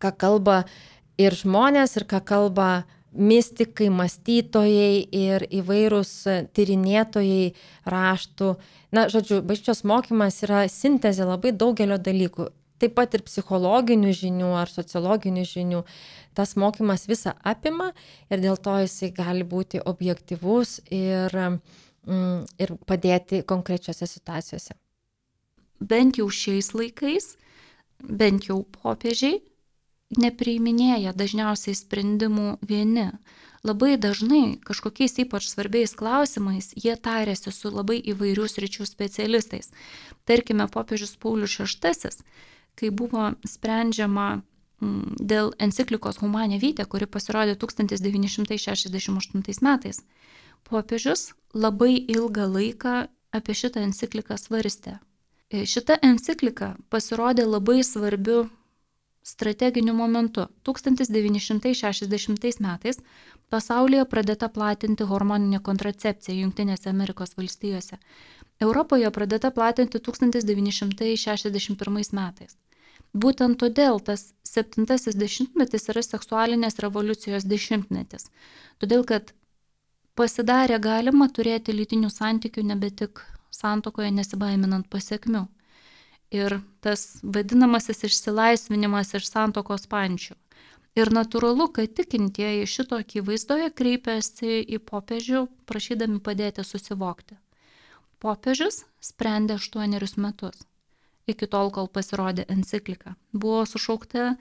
ką 0.00 0.12
kalba 0.20 0.62
ir 1.20 1.36
žmonės, 1.36 1.96
ir 1.98 2.06
ką 2.08 2.22
kalba 2.26 2.70
mystikai, 3.10 3.90
mąstytojai 3.90 5.02
ir 5.16 5.44
įvairūs 5.50 6.12
tyrinėtojai 6.54 7.52
raštų. 7.90 8.54
Na, 8.94 9.08
žodžiu, 9.10 9.40
bažnyčios 9.46 9.82
mokymas 9.86 10.40
yra 10.46 10.64
sintezė 10.70 11.26
labai 11.28 11.52
daugelio 11.54 11.98
dalykų. 11.98 12.50
Taip 12.80 12.94
pat 12.96 13.12
ir 13.16 13.24
psichologinių 13.26 14.12
žinių 14.16 14.54
ar 14.56 14.70
sociologinių 14.72 15.44
žinių. 15.44 15.82
Tas 16.38 16.54
mokymas 16.56 17.04
visą 17.10 17.34
apima 17.44 17.90
ir 18.30 18.40
dėl 18.40 18.56
to 18.56 18.78
jisai 18.80 19.10
gali 19.12 19.44
būti 19.44 19.82
objektivus 19.84 20.78
ir, 20.88 21.34
mm, 22.06 22.46
ir 22.62 22.74
padėti 22.88 23.42
konkrečiose 23.44 24.08
situacijose. 24.08 24.78
Bent 25.80 26.16
jau 26.16 26.30
šiais 26.30 26.72
laikais, 26.76 27.34
bent 28.00 28.48
jau 28.48 28.62
popiežiai 28.64 29.42
nepriiminėja 30.18 31.14
dažniausiai 31.14 31.76
sprendimų 31.78 32.58
vieni. 32.66 33.12
Labai 33.62 33.98
dažnai 34.00 34.56
kažkokiais 34.64 35.18
ypač 35.20 35.50
svarbiais 35.50 35.92
klausimais 35.92 36.72
jie 36.74 36.96
tarėsi 36.96 37.52
su 37.52 37.70
labai 37.70 38.00
įvairių 38.00 38.48
sričių 38.48 38.86
specialistais. 38.88 39.68
Tarkime, 40.24 40.64
popiežius 40.72 41.12
Paulius 41.20 41.58
VI, 41.60 42.24
kai 42.74 42.88
buvo 42.88 43.34
sprendžiama 43.44 44.40
mm, 44.80 45.20
dėl 45.20 45.52
enciklikos 45.60 46.24
Humanė 46.24 46.56
Vytė, 46.62 46.88
kuri 46.88 47.06
pasirodė 47.06 47.58
1968 47.60 49.44
metais, 49.60 50.00
popiežius 50.64 51.34
labai 51.52 52.00
ilgą 52.00 52.48
laiką 52.48 53.12
apie 53.36 53.54
šitą 53.54 53.84
encikliką 53.84 54.40
svarstė. 54.40 54.98
Šita 55.50 55.98
enciklika 56.06 56.76
pasirodė 56.88 57.44
labai 57.44 57.82
svarbiu 57.84 58.48
strateginiu 59.22 59.94
momentu 59.94 60.46
1960 60.62 62.60
metais 62.60 62.98
pasaulyje 63.50 64.04
pradėta 64.04 64.48
platinti 64.48 65.04
hormoninė 65.04 65.60
kontracepcija 65.68 66.40
Junktinėse 66.40 66.90
Amerikos 66.90 67.36
valstijose. 67.36 67.98
Europoje 68.60 69.10
pradėta 69.10 69.50
platinti 69.50 69.98
1961 69.98 72.12
metais. 72.12 72.56
Būtent 73.12 73.58
todėl 73.58 74.00
tas 74.00 74.34
septintasis 74.46 75.14
dešimtmetis 75.18 75.88
yra 75.90 76.02
seksualinės 76.06 76.78
revoliucijos 76.78 77.44
dešimtmetis. 77.44 78.30
Todėl, 78.78 79.04
kad 79.04 79.34
pasidarė 80.14 80.78
galima 80.78 81.28
turėti 81.28 81.72
lytinių 81.74 82.10
santykių 82.10 82.62
nebe 82.62 82.90
tik 82.90 83.20
santokoje 83.50 84.10
nesibaiminant 84.14 84.88
pasiekmių 84.88 85.48
ir 86.30 86.60
tas 86.80 87.18
vadinamasis 87.22 88.04
išsilaisvinimas 88.06 89.14
iš 89.18 89.28
santokos 89.28 89.86
pančių. 89.90 90.36
Ir 90.98 91.12
natūralu, 91.14 91.68
kad 91.70 91.92
tikintieji 91.94 92.66
šito 92.66 92.98
akivaizdoje 92.98 93.70
kreipiasi 93.78 94.58
į 94.66 94.80
popiežių, 94.82 95.44
prašydami 95.70 96.18
padėti 96.18 96.64
susivokti. 96.66 97.38
Popiežius 98.20 98.82
sprendė 99.00 99.56
aštuonerius 99.60 100.16
metus. 100.18 100.66
Iki 101.30 101.46
tol, 101.46 101.70
kol 101.70 101.86
pasirodė 101.86 102.44
enciklika. 102.50 103.14
Buvo 103.32 103.62
sušaukta 103.70 104.34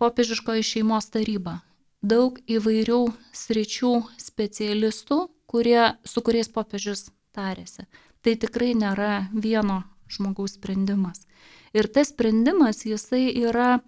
popiežiškoji 0.00 0.64
šeimos 0.64 1.10
taryba. 1.10 1.58
Daug 2.00 2.38
įvairių 2.48 3.02
sričių 3.36 3.92
specialistų, 4.16 5.18
kurie, 5.50 5.90
su 6.06 6.22
kuriais 6.24 6.48
popiežius 6.48 7.10
tarėsi. 7.36 7.84
Tai 8.22 8.36
tikrai 8.40 8.72
nėra 8.78 9.26
vieno 9.34 9.82
žmogaus 10.10 10.58
sprendimas. 10.58 11.24
Ir 11.76 11.88
tas 11.88 12.10
sprendimas, 12.10 12.84
jisai 12.86 13.28
yra 13.30 13.78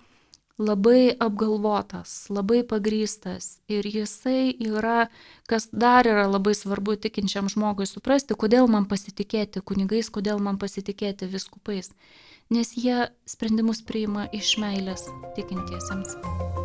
labai 0.59 1.17
apgalvotas, 1.19 2.27
labai 2.31 2.63
pagrystas 2.63 3.59
ir 3.69 3.87
jisai 3.89 4.53
yra, 4.61 5.09
kas 5.49 5.69
dar 5.73 6.07
yra 6.07 6.27
labai 6.31 6.55
svarbu 6.55 6.97
tikinčiam 7.03 7.49
žmogui 7.51 7.89
suprasti, 7.89 8.37
kodėl 8.39 8.69
man 8.71 8.87
pasitikėti 8.91 9.65
kunigais, 9.65 10.13
kodėl 10.13 10.43
man 10.45 10.61
pasitikėti 10.63 11.31
viskupais, 11.33 11.93
nes 12.53 12.77
jie 12.77 13.09
sprendimus 13.27 13.83
priima 13.83 14.29
iš 14.33 14.59
meilės 14.63 15.09
tikintiesiems. 15.39 16.62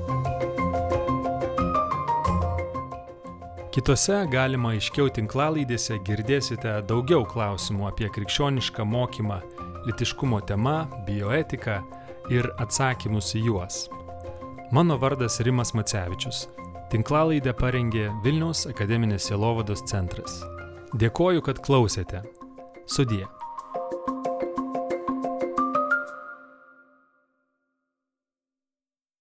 Kitose 3.78 4.24
galima 4.34 4.72
aiškiau 4.74 5.12
tinklalaidėse 5.14 6.00
girdėsite 6.02 6.72
daugiau 6.90 7.22
klausimų 7.30 7.86
apie 7.86 8.08
krikščionišką 8.10 8.82
mokymą, 8.90 9.38
litiškumo 9.86 10.40
tema, 10.50 10.88
bioetiką 11.06 11.76
ir 12.34 12.50
atsakymus 12.58 13.36
į 13.38 13.44
juos. 13.52 13.78
Mano 14.74 14.98
vardas 14.98 15.38
Rimas 15.46 15.76
Macevičius. 15.78 16.48
Tinklalaidę 16.90 17.54
parengė 17.54 18.10
Vilniaus 18.26 18.66
akademinės 18.66 19.30
Jelovados 19.30 19.86
centras. 19.86 20.42
Dėkoju, 20.98 21.46
kad 21.46 21.62
klausėte. 21.62 22.26
Sudie. 22.90 23.28